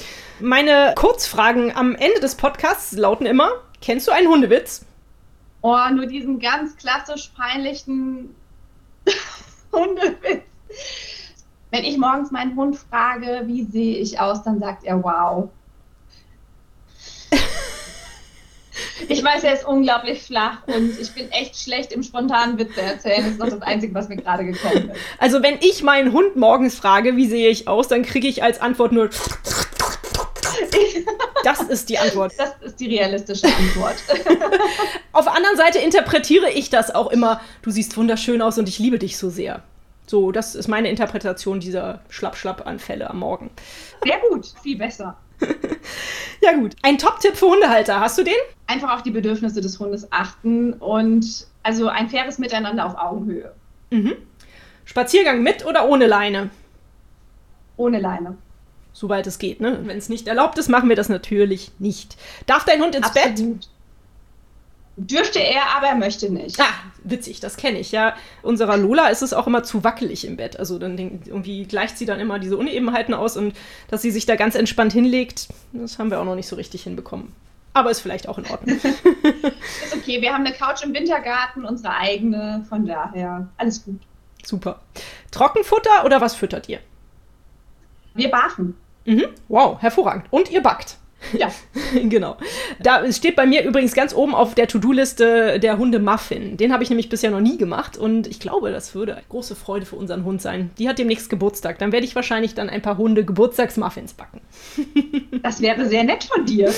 Meine 0.41 0.95
Kurzfragen 0.97 1.77
am 1.77 1.95
Ende 1.95 2.21
des 2.21 2.37
Podcasts 2.37 2.93
lauten 2.97 3.27
immer, 3.27 3.51
Kennst 3.81 4.07
du 4.07 4.13
einen 4.13 4.29
Hundewitz? 4.29 4.85
Oh, 5.63 5.77
nur 5.93 6.07
diesen 6.07 6.39
ganz 6.39 6.77
klassisch 6.77 7.33
peinlichen 7.37 8.35
Hundewitz. 9.73 10.43
Wenn 11.71 11.85
ich 11.85 11.99
morgens 11.99 12.31
meinen 12.31 12.57
Hund 12.57 12.77
frage, 12.77 13.43
wie 13.47 13.65
sehe 13.65 13.99
ich 13.99 14.21
aus, 14.21 14.43
dann 14.43 14.61
sagt 14.61 14.85
er 14.85 15.03
wow. 15.03 15.49
Ich 19.09 19.23
weiß, 19.23 19.45
er 19.45 19.55
ist 19.55 19.67
unglaublich 19.67 20.23
flach 20.23 20.59
und 20.67 20.99
ich 20.99 21.13
bin 21.13 21.31
echt 21.31 21.59
schlecht 21.59 21.93
im 21.93 22.03
spontanen 22.03 22.59
Witze 22.59 22.81
erzählen. 22.81 23.23
Das 23.23 23.33
ist 23.33 23.39
noch 23.39 23.49
das 23.49 23.63
Einzige, 23.63 23.95
was 23.95 24.09
mir 24.09 24.17
gerade 24.17 24.45
gekommen 24.45 24.91
ist. 24.91 25.01
Also, 25.19 25.43
wenn 25.43 25.59
ich 25.61 25.83
meinen 25.83 26.13
Hund 26.13 26.37
morgens 26.37 26.77
frage, 26.77 27.17
wie 27.17 27.27
sehe 27.27 27.49
ich 27.49 27.69
aus, 27.69 27.89
dann 27.89 28.03
kriege 28.03 28.29
ich 28.29 28.43
als 28.43 28.61
Antwort 28.61 28.93
nur 28.93 29.11
das 31.45 31.61
ist 31.63 31.89
die 31.89 31.99
Antwort. 31.99 32.33
Das 32.39 32.55
ist 32.63 32.81
die 32.81 32.87
realistische 32.87 33.47
Antwort. 33.47 33.97
Auf 35.13 35.25
der 35.25 35.35
anderen 35.35 35.57
Seite 35.57 35.79
interpretiere 35.79 36.51
ich 36.51 36.71
das 36.71 36.95
auch 36.95 37.11
immer, 37.11 37.41
du 37.63 37.71
siehst 37.71 37.97
wunderschön 37.97 38.43
aus 38.43 38.59
und 38.59 38.69
ich 38.69 38.79
liebe 38.79 38.99
dich 38.99 39.17
so 39.17 39.31
sehr. 39.31 39.63
So, 40.07 40.31
das 40.31 40.55
ist 40.55 40.69
meine 40.69 40.89
Interpretation 40.89 41.59
dieser 41.59 42.01
Schlapp-Schlapp-Anfälle 42.11 43.11
am 43.11 43.19
Morgen. 43.19 43.51
Sehr 44.05 44.19
gut, 44.31 44.47
viel 44.63 44.79
besser. 44.79 45.17
ja 46.41 46.53
gut. 46.55 46.77
Ein 46.83 46.99
Top-Tipp 46.99 47.37
für 47.37 47.47
Hundehalter. 47.47 48.01
Hast 48.01 48.17
du 48.17 48.23
den? 48.23 48.35
Einfach 48.69 48.95
auf 48.95 49.03
die 49.03 49.11
Bedürfnisse 49.11 49.61
des 49.61 49.79
Hundes 49.79 50.11
achten 50.13 50.75
und 50.75 51.47
also 51.63 51.89
ein 51.89 52.09
faires 52.09 52.39
Miteinander 52.39 52.87
auf 52.87 52.97
Augenhöhe. 52.97 53.53
Mhm. 53.91 54.15
Spaziergang 54.85 55.43
mit 55.43 55.67
oder 55.67 55.89
ohne 55.89 56.07
Leine? 56.07 56.51
Ohne 57.77 57.99
Leine. 57.99 58.39
Soweit 58.97 59.27
es 59.27 59.39
geht, 59.39 59.61
ne? 59.61 59.79
Wenn 59.83 59.99
es 59.99 60.09
nicht 60.09 60.27
erlaubt 60.27 60.57
ist, 60.57 60.71
machen 60.71 60.89
wir 60.89 60.97
das 60.97 61.11
natürlich 61.11 61.71
nicht. 61.79 62.17
Darf 62.47 62.65
dein 62.65 62.81
Hund 62.81 62.95
ins 62.95 63.09
Absolut. 63.09 63.37
Bett? 63.37 63.69
Dürfte 64.97 65.39
er, 65.39 65.77
aber 65.77 65.89
er 65.89 65.97
möchte 65.97 66.33
nicht. 66.33 66.59
Ah, 66.59 66.73
witzig, 67.05 67.41
das 67.41 67.59
kenne 67.59 67.79
ich, 67.79 67.93
ja. 67.93 68.17
Unserer 68.41 68.79
Lola 68.79 69.09
ist 69.09 69.21
es 69.21 69.35
auch 69.35 69.47
immer 69.47 69.63
zu 69.65 69.85
wackelig 69.85 70.27
im 70.27 70.39
Bett. 70.39 70.59
Also 70.59 70.79
dann 70.79 70.97
irgendwie 70.97 71.67
gleicht 71.67 71.99
sie 71.99 72.07
dann 72.07 72.21
immer 72.21 72.39
diese 72.39 72.57
Unebenheiten 72.57 73.13
aus 73.13 73.37
und 73.37 73.55
dass 73.91 74.01
sie 74.01 74.11
sich 74.11 74.25
da 74.25 74.35
ganz 74.35 74.55
entspannt 74.55 74.95
hinlegt, 74.95 75.49
das 75.75 75.99
haben 75.99 76.11
wir 76.11 76.19
auch 76.19 76.25
noch 76.25 76.35
nicht 76.35 76.49
so 76.49 76.57
richtig 76.57 76.85
hinbekommen. 76.85 77.35
Aber 77.75 77.91
ist 77.91 78.01
vielleicht 78.01 78.27
auch 78.31 78.39
in 78.39 78.47
Ordnung. 78.47 78.77
ist 78.83 79.95
okay, 79.95 80.23
wir 80.23 80.33
haben 80.33 80.47
eine 80.47 80.55
Couch 80.55 80.83
im 80.83 80.95
Wintergarten, 80.95 81.67
unsere 81.67 81.95
eigene, 81.95 82.65
von 82.67 82.87
daher 82.87 83.47
alles 83.59 83.85
gut. 83.85 84.01
Super. 84.43 84.81
Trockenfutter 85.33 86.07
oder 86.07 86.23
was 86.23 86.35
füttert 86.35 86.71
ihr? 86.71 86.79
Wir 88.15 88.31
barfen. 88.31 88.75
Mhm. 89.07 89.27
Wow, 89.49 89.81
hervorragend. 89.81 90.27
Und 90.31 90.51
ihr 90.51 90.63
backt. 90.63 90.99
Ja. 91.33 91.51
genau. 92.09 92.37
Da 92.81 93.11
steht 93.13 93.37
bei 93.37 93.47
mir 93.47 93.65
übrigens 93.65 93.95
ganz 93.95 94.15
oben 94.15 94.35
auf 94.35 94.55
der 94.55 94.69
To-Do-Liste 94.69 95.59
der 95.61 95.79
Hunde 95.79 95.99
Muffin. 95.99 96.57
Den 96.57 96.73
habe 96.73 96.83
ich 96.83 96.91
nämlich 96.91 97.09
bisher 97.09 97.31
noch 97.31 97.41
nie 97.41 97.59
gemacht 97.59 97.97
und 97.97 98.27
ich 98.27 98.41
glaube, 98.41 98.71
das 98.71 98.95
würde 98.95 99.15
eine 99.15 99.25
große 99.29 99.57
Freude 99.57 99.87
für 99.87 99.97
unseren 99.97 100.25
Hund 100.25 100.41
sein. 100.41 100.71
Die 100.79 100.89
hat 100.89 100.99
demnächst 100.99 101.31
Geburtstag. 101.31 101.79
Dann 101.79 101.93
werde 101.93 102.07
ich 102.07 102.15
wahrscheinlich 102.15 102.55
dann 102.55 102.71
ein 102.71 102.83
paar 102.83 102.99
Hunde 102.99 103.25
Geburtstagsmuffins 103.25 104.15
backen. 104.15 104.41
das 105.43 105.61
wäre 105.61 105.87
sehr 105.87 106.05
nett 106.05 106.25
von 106.25 106.45
dir. 106.45 106.73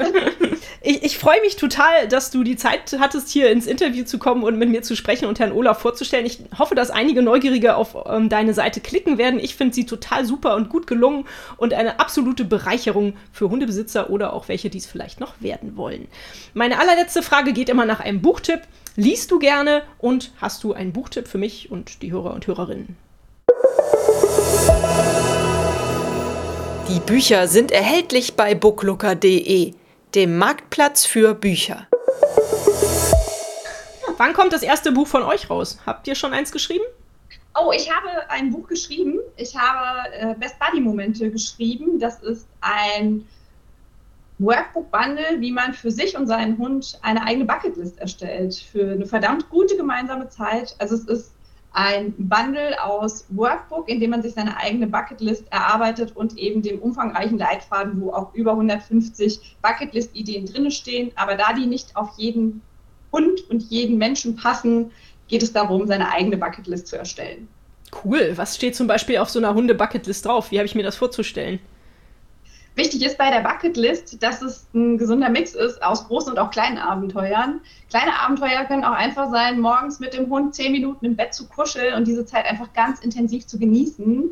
ich, 0.82 1.02
ich 1.02 1.18
freue 1.18 1.40
mich 1.42 1.56
total, 1.56 2.08
dass 2.08 2.30
du 2.30 2.42
die 2.42 2.56
Zeit 2.56 2.96
hattest, 2.98 3.28
hier 3.28 3.50
ins 3.50 3.66
Interview 3.66 4.04
zu 4.04 4.18
kommen 4.18 4.42
und 4.42 4.58
mit 4.58 4.68
mir 4.68 4.82
zu 4.82 4.96
sprechen 4.96 5.26
und 5.26 5.38
Herrn 5.38 5.52
Olaf 5.52 5.80
vorzustellen. 5.80 6.26
Ich 6.26 6.40
hoffe, 6.58 6.74
dass 6.74 6.90
einige 6.90 7.22
Neugierige 7.22 7.76
auf 7.76 7.96
ähm, 8.06 8.28
deine 8.28 8.54
Seite 8.54 8.80
klicken 8.80 9.18
werden. 9.18 9.40
Ich 9.40 9.54
finde 9.54 9.74
sie 9.74 9.86
total 9.86 10.24
super 10.24 10.56
und 10.56 10.68
gut 10.68 10.86
gelungen 10.86 11.24
und 11.56 11.74
eine 11.74 12.00
absolute 12.00 12.44
Bereicherung 12.44 13.14
für 13.32 13.50
Hunde. 13.50 13.59
Hundebesitzer 13.60 14.08
oder 14.08 14.32
auch 14.32 14.48
welche, 14.48 14.70
die 14.70 14.78
es 14.78 14.86
vielleicht 14.86 15.20
noch 15.20 15.34
werden 15.40 15.76
wollen. 15.76 16.08
Meine 16.54 16.80
allerletzte 16.80 17.22
Frage 17.22 17.52
geht 17.52 17.68
immer 17.68 17.84
nach 17.84 18.00
einem 18.00 18.22
Buchtipp. 18.22 18.62
Liest 18.96 19.30
du 19.30 19.38
gerne 19.38 19.82
und 19.98 20.32
hast 20.40 20.64
du 20.64 20.72
einen 20.72 20.92
Buchtipp 20.92 21.28
für 21.28 21.38
mich 21.38 21.70
und 21.70 22.00
die 22.02 22.10
Hörer 22.10 22.32
und 22.32 22.46
Hörerinnen? 22.46 22.96
Die 26.88 27.00
Bücher 27.00 27.46
sind 27.46 27.70
erhältlich 27.70 28.34
bei 28.34 28.54
booklooker.de, 28.54 29.74
dem 30.14 30.38
Marktplatz 30.38 31.04
für 31.04 31.34
Bücher. 31.34 31.86
Wann 34.16 34.32
kommt 34.32 34.52
das 34.52 34.62
erste 34.62 34.90
Buch 34.90 35.06
von 35.06 35.22
euch 35.22 35.50
raus? 35.50 35.78
Habt 35.86 36.08
ihr 36.08 36.14
schon 36.14 36.32
eins 36.32 36.50
geschrieben? 36.50 36.84
Oh, 37.54 37.72
ich 37.72 37.90
habe 37.90 38.08
ein 38.30 38.50
Buch 38.50 38.66
geschrieben. 38.68 39.18
Ich 39.36 39.56
habe 39.56 40.12
äh, 40.14 40.34
Best 40.34 40.58
Buddy 40.58 40.80
Momente 40.80 41.30
geschrieben. 41.30 41.98
Das 41.98 42.20
ist 42.20 42.46
ein 42.60 43.26
Workbook-Bundle, 44.40 45.40
wie 45.40 45.52
man 45.52 45.74
für 45.74 45.90
sich 45.90 46.16
und 46.16 46.26
seinen 46.26 46.56
Hund 46.58 46.98
eine 47.02 47.22
eigene 47.22 47.44
Bucketlist 47.44 47.98
erstellt 47.98 48.54
für 48.54 48.92
eine 48.92 49.06
verdammt 49.06 49.48
gute 49.50 49.76
gemeinsame 49.76 50.28
Zeit. 50.28 50.74
Also 50.78 50.94
es 50.94 51.04
ist 51.04 51.32
ein 51.72 52.14
Bundle 52.16 52.82
aus 52.82 53.26
Workbook, 53.28 53.88
in 53.88 54.00
dem 54.00 54.10
man 54.10 54.22
sich 54.22 54.34
seine 54.34 54.56
eigene 54.56 54.86
Bucketlist 54.86 55.44
erarbeitet 55.50 56.16
und 56.16 56.36
eben 56.38 56.62
dem 56.62 56.80
umfangreichen 56.80 57.38
Leitfaden, 57.38 58.00
wo 58.00 58.12
auch 58.12 58.34
über 58.34 58.52
150 58.52 59.56
Bucketlist-Ideen 59.62 60.46
drin 60.46 60.70
stehen. 60.70 61.12
Aber 61.14 61.36
da 61.36 61.52
die 61.52 61.66
nicht 61.66 61.94
auf 61.94 62.10
jeden 62.16 62.62
Hund 63.12 63.48
und 63.50 63.62
jeden 63.64 63.98
Menschen 63.98 64.36
passen, 64.36 64.90
geht 65.28 65.42
es 65.42 65.52
darum, 65.52 65.86
seine 65.86 66.10
eigene 66.10 66.38
Bucketlist 66.38 66.88
zu 66.88 66.96
erstellen. 66.96 67.46
Cool. 68.04 68.32
Was 68.36 68.56
steht 68.56 68.74
zum 68.74 68.86
Beispiel 68.86 69.18
auf 69.18 69.30
so 69.30 69.38
einer 69.38 69.54
Hunde-Bucketlist 69.54 70.24
drauf? 70.24 70.50
Wie 70.50 70.58
habe 70.58 70.66
ich 70.66 70.74
mir 70.74 70.82
das 70.82 70.96
vorzustellen? 70.96 71.60
Wichtig 72.76 73.04
ist 73.04 73.18
bei 73.18 73.30
der 73.30 73.40
Bucketlist, 73.40 74.22
dass 74.22 74.42
es 74.42 74.66
ein 74.74 74.96
gesunder 74.96 75.28
Mix 75.28 75.54
ist 75.54 75.82
aus 75.82 76.06
großen 76.06 76.32
und 76.32 76.38
auch 76.38 76.50
kleinen 76.50 76.78
Abenteuern. 76.78 77.60
Kleine 77.90 78.18
Abenteuer 78.18 78.64
können 78.64 78.84
auch 78.84 78.92
einfach 78.92 79.30
sein, 79.30 79.60
morgens 79.60 80.00
mit 80.00 80.14
dem 80.14 80.30
Hund 80.30 80.54
zehn 80.54 80.72
Minuten 80.72 81.04
im 81.04 81.16
Bett 81.16 81.34
zu 81.34 81.48
kuscheln 81.48 81.94
und 81.94 82.06
diese 82.06 82.24
Zeit 82.24 82.46
einfach 82.46 82.72
ganz 82.72 83.00
intensiv 83.00 83.46
zu 83.46 83.58
genießen. 83.58 84.30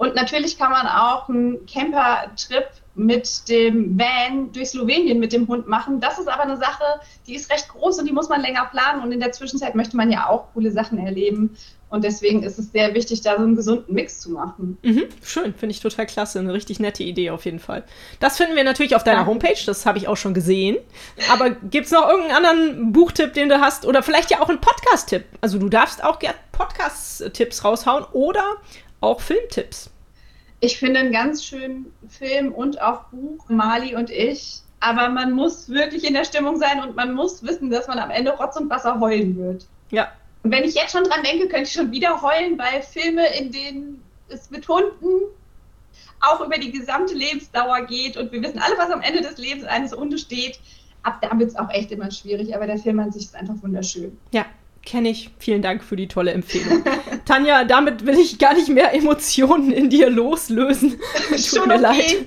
Und 0.00 0.14
natürlich 0.14 0.56
kann 0.56 0.70
man 0.70 0.86
auch 0.86 1.28
einen 1.28 1.66
Camper-Trip 1.66 2.68
mit 2.94 3.48
dem 3.48 3.98
Van 3.98 4.50
durch 4.52 4.70
Slowenien 4.70 5.18
mit 5.18 5.32
dem 5.32 5.46
Hund 5.46 5.68
machen. 5.68 6.00
Das 6.00 6.18
ist 6.18 6.28
aber 6.28 6.42
eine 6.42 6.56
Sache, 6.56 6.84
die 7.26 7.34
ist 7.34 7.50
recht 7.50 7.68
groß 7.68 7.98
und 7.98 8.06
die 8.06 8.12
muss 8.12 8.28
man 8.28 8.40
länger 8.40 8.66
planen. 8.66 9.02
Und 9.02 9.12
in 9.12 9.20
der 9.20 9.32
Zwischenzeit 9.32 9.74
möchte 9.74 9.96
man 9.96 10.10
ja 10.10 10.28
auch 10.28 10.52
coole 10.54 10.70
Sachen 10.70 10.98
erleben. 10.98 11.56
Und 11.90 12.04
deswegen 12.04 12.44
ist 12.44 12.58
es 12.58 12.70
sehr 12.70 12.94
wichtig, 12.94 13.20
da 13.20 13.36
so 13.36 13.42
einen 13.42 13.56
gesunden 13.56 13.92
Mix 13.92 14.20
zu 14.20 14.30
machen. 14.30 14.78
Mhm, 14.82 15.04
schön, 15.24 15.52
finde 15.54 15.72
ich 15.72 15.80
total 15.80 16.06
klasse. 16.06 16.38
Eine 16.38 16.54
richtig 16.54 16.78
nette 16.78 17.02
Idee 17.02 17.30
auf 17.30 17.44
jeden 17.44 17.58
Fall. 17.58 17.82
Das 18.20 18.36
finden 18.36 18.54
wir 18.54 18.62
natürlich 18.62 18.94
auf 18.94 19.02
deiner 19.02 19.26
Homepage, 19.26 19.58
das 19.66 19.84
habe 19.86 19.98
ich 19.98 20.06
auch 20.06 20.16
schon 20.16 20.32
gesehen. 20.32 20.76
Aber 21.32 21.50
gibt 21.50 21.86
es 21.86 21.92
noch 21.92 22.08
irgendeinen 22.08 22.44
anderen 22.44 22.92
Buchtipp, 22.92 23.34
den 23.34 23.48
du 23.48 23.60
hast? 23.60 23.86
Oder 23.86 24.04
vielleicht 24.04 24.30
ja 24.30 24.40
auch 24.40 24.48
einen 24.48 24.60
Podcast-Tipp? 24.60 25.24
Also 25.40 25.58
du 25.58 25.68
darfst 25.68 26.04
auch 26.04 26.20
gerne 26.20 26.36
Podcast-Tipps 26.52 27.64
raushauen 27.64 28.04
oder 28.12 28.44
auch 29.00 29.20
Filmtipps. 29.20 29.90
Ich 30.60 30.78
finde 30.78 31.00
einen 31.00 31.12
ganz 31.12 31.44
schönen 31.44 31.92
Film 32.08 32.52
und 32.52 32.80
auch 32.80 33.04
Buch, 33.10 33.48
Mali 33.48 33.96
und 33.96 34.10
ich. 34.10 34.60
Aber 34.78 35.08
man 35.08 35.32
muss 35.32 35.68
wirklich 35.68 36.06
in 36.06 36.14
der 36.14 36.24
Stimmung 36.24 36.56
sein 36.56 36.80
und 36.82 36.94
man 36.94 37.14
muss 37.14 37.42
wissen, 37.42 37.68
dass 37.68 37.88
man 37.88 37.98
am 37.98 38.10
Ende 38.10 38.30
Rotz 38.30 38.56
und 38.56 38.70
Wasser 38.70 39.00
heulen 39.00 39.36
wird. 39.36 39.66
Ja, 39.90 40.12
und 40.42 40.50
wenn 40.50 40.64
ich 40.64 40.74
jetzt 40.74 40.92
schon 40.92 41.04
dran 41.04 41.22
denke, 41.22 41.48
könnte 41.48 41.64
ich 41.64 41.72
schon 41.72 41.92
wieder 41.92 42.22
heulen, 42.22 42.58
weil 42.58 42.82
Filme, 42.82 43.26
in 43.38 43.52
denen 43.52 44.02
es 44.28 44.50
mit 44.50 44.66
Hunden 44.68 45.22
auch 46.20 46.40
über 46.40 46.56
die 46.58 46.70
gesamte 46.70 47.14
Lebensdauer 47.14 47.86
geht 47.86 48.16
und 48.16 48.32
wir 48.32 48.42
wissen 48.42 48.58
alle, 48.58 48.76
was 48.78 48.90
am 48.90 49.02
Ende 49.02 49.22
des 49.22 49.38
Lebens 49.38 49.64
eines 49.64 49.92
Hundes 49.92 50.22
steht, 50.22 50.60
ab 51.02 51.20
da 51.20 51.38
wird 51.38 51.50
es 51.50 51.56
auch 51.56 51.70
echt 51.70 51.90
immer 51.92 52.10
schwierig, 52.10 52.54
aber 52.54 52.66
der 52.66 52.78
Film 52.78 53.00
an 53.00 53.12
sich 53.12 53.24
ist 53.24 53.34
einfach 53.34 53.54
wunderschön. 53.62 54.18
Ja, 54.32 54.46
kenne 54.90 55.08
ich. 55.08 55.30
Vielen 55.38 55.62
Dank 55.62 55.84
für 55.84 55.94
die 55.94 56.08
tolle 56.08 56.32
Empfehlung. 56.32 56.82
Tanja, 57.24 57.62
damit 57.62 58.06
will 58.06 58.18
ich 58.18 58.40
gar 58.40 58.54
nicht 58.54 58.68
mehr 58.68 58.92
Emotionen 58.92 59.70
in 59.70 59.88
dir 59.88 60.10
loslösen. 60.10 60.98
Tut 61.30 61.66
mir 61.68 61.74
okay. 61.74 61.80
leid. 61.80 62.26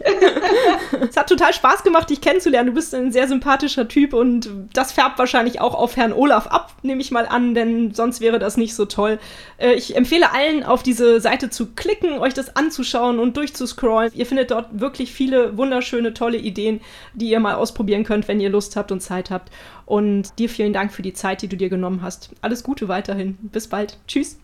es 1.09 1.17
hat 1.17 1.27
total 1.27 1.53
Spaß 1.53 1.83
gemacht, 1.83 2.09
dich 2.09 2.21
kennenzulernen. 2.21 2.67
Du 2.67 2.73
bist 2.73 2.95
ein 2.95 3.11
sehr 3.11 3.27
sympathischer 3.27 3.89
Typ 3.89 4.13
und 4.13 4.49
das 4.71 4.93
färbt 4.93 5.19
wahrscheinlich 5.19 5.59
auch 5.59 5.75
auf 5.75 5.97
Herrn 5.97 6.13
Olaf 6.13 6.47
ab, 6.47 6.73
nehme 6.83 7.01
ich 7.01 7.11
mal 7.11 7.25
an, 7.25 7.53
denn 7.53 7.93
sonst 7.93 8.21
wäre 8.21 8.39
das 8.39 8.55
nicht 8.55 8.75
so 8.75 8.85
toll. 8.85 9.19
Äh, 9.57 9.73
ich 9.73 9.97
empfehle 9.97 10.31
allen, 10.31 10.63
auf 10.63 10.83
diese 10.83 11.19
Seite 11.19 11.49
zu 11.49 11.73
klicken, 11.73 12.19
euch 12.19 12.33
das 12.33 12.55
anzuschauen 12.55 13.19
und 13.19 13.35
durchzuscrollen. 13.35 14.13
Ihr 14.15 14.25
findet 14.25 14.51
dort 14.51 14.79
wirklich 14.79 15.11
viele 15.11 15.57
wunderschöne, 15.57 16.13
tolle 16.13 16.37
Ideen, 16.37 16.79
die 17.13 17.29
ihr 17.29 17.41
mal 17.41 17.55
ausprobieren 17.55 18.05
könnt, 18.05 18.29
wenn 18.29 18.39
ihr 18.39 18.49
Lust 18.49 18.77
habt 18.77 18.93
und 18.93 19.01
Zeit 19.01 19.31
habt. 19.31 19.51
Und 19.85 20.39
dir 20.39 20.49
vielen 20.49 20.73
Dank 20.73 20.91
für 20.93 21.01
die 21.01 21.13
Zeit, 21.13 21.41
die 21.41 21.47
du 21.47 21.57
dir 21.57 21.69
genommen 21.69 22.01
hast. 22.01 22.31
Alles 22.41 22.63
Gute 22.63 22.87
weiterhin. 22.87 23.37
Bis 23.41 23.67
bald. 23.67 23.97
Tschüss. 24.07 24.39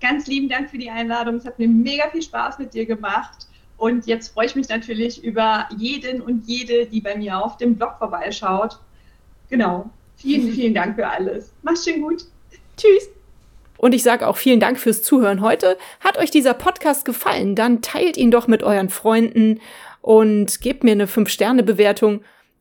Ganz 0.00 0.26
lieben 0.26 0.48
Dank 0.48 0.70
für 0.70 0.78
die 0.78 0.90
Einladung. 0.90 1.36
Es 1.36 1.44
hat 1.44 1.58
mir 1.58 1.68
mega 1.68 2.08
viel 2.10 2.22
Spaß 2.22 2.58
mit 2.58 2.74
dir 2.74 2.86
gemacht. 2.86 3.46
Und 3.76 4.06
jetzt 4.06 4.32
freue 4.32 4.46
ich 4.46 4.54
mich 4.54 4.68
natürlich 4.68 5.24
über 5.24 5.68
jeden 5.76 6.20
und 6.20 6.46
jede, 6.46 6.86
die 6.86 7.00
bei 7.00 7.16
mir 7.16 7.38
auf 7.38 7.56
dem 7.56 7.76
Blog 7.76 7.96
vorbeischaut. 7.98 8.78
Genau. 9.48 9.90
Vielen, 10.16 10.52
vielen 10.54 10.74
Dank 10.74 10.96
für 10.96 11.08
alles. 11.08 11.52
Mach's 11.62 11.84
schön 11.84 12.00
gut. 12.02 12.24
Tschüss. 12.76 13.08
Und 13.78 13.94
ich 13.94 14.04
sage 14.04 14.28
auch 14.28 14.36
vielen 14.36 14.60
Dank 14.60 14.78
fürs 14.78 15.02
Zuhören 15.02 15.40
heute. 15.40 15.76
Hat 15.98 16.16
euch 16.16 16.30
dieser 16.30 16.54
Podcast 16.54 17.04
gefallen? 17.04 17.56
Dann 17.56 17.82
teilt 17.82 18.16
ihn 18.16 18.30
doch 18.30 18.46
mit 18.46 18.62
euren 18.62 18.88
Freunden 18.88 19.60
und 20.00 20.60
gebt 20.60 20.84
mir 20.84 20.92
eine 20.92 21.06
5-Sterne-Bewertung 21.06 22.22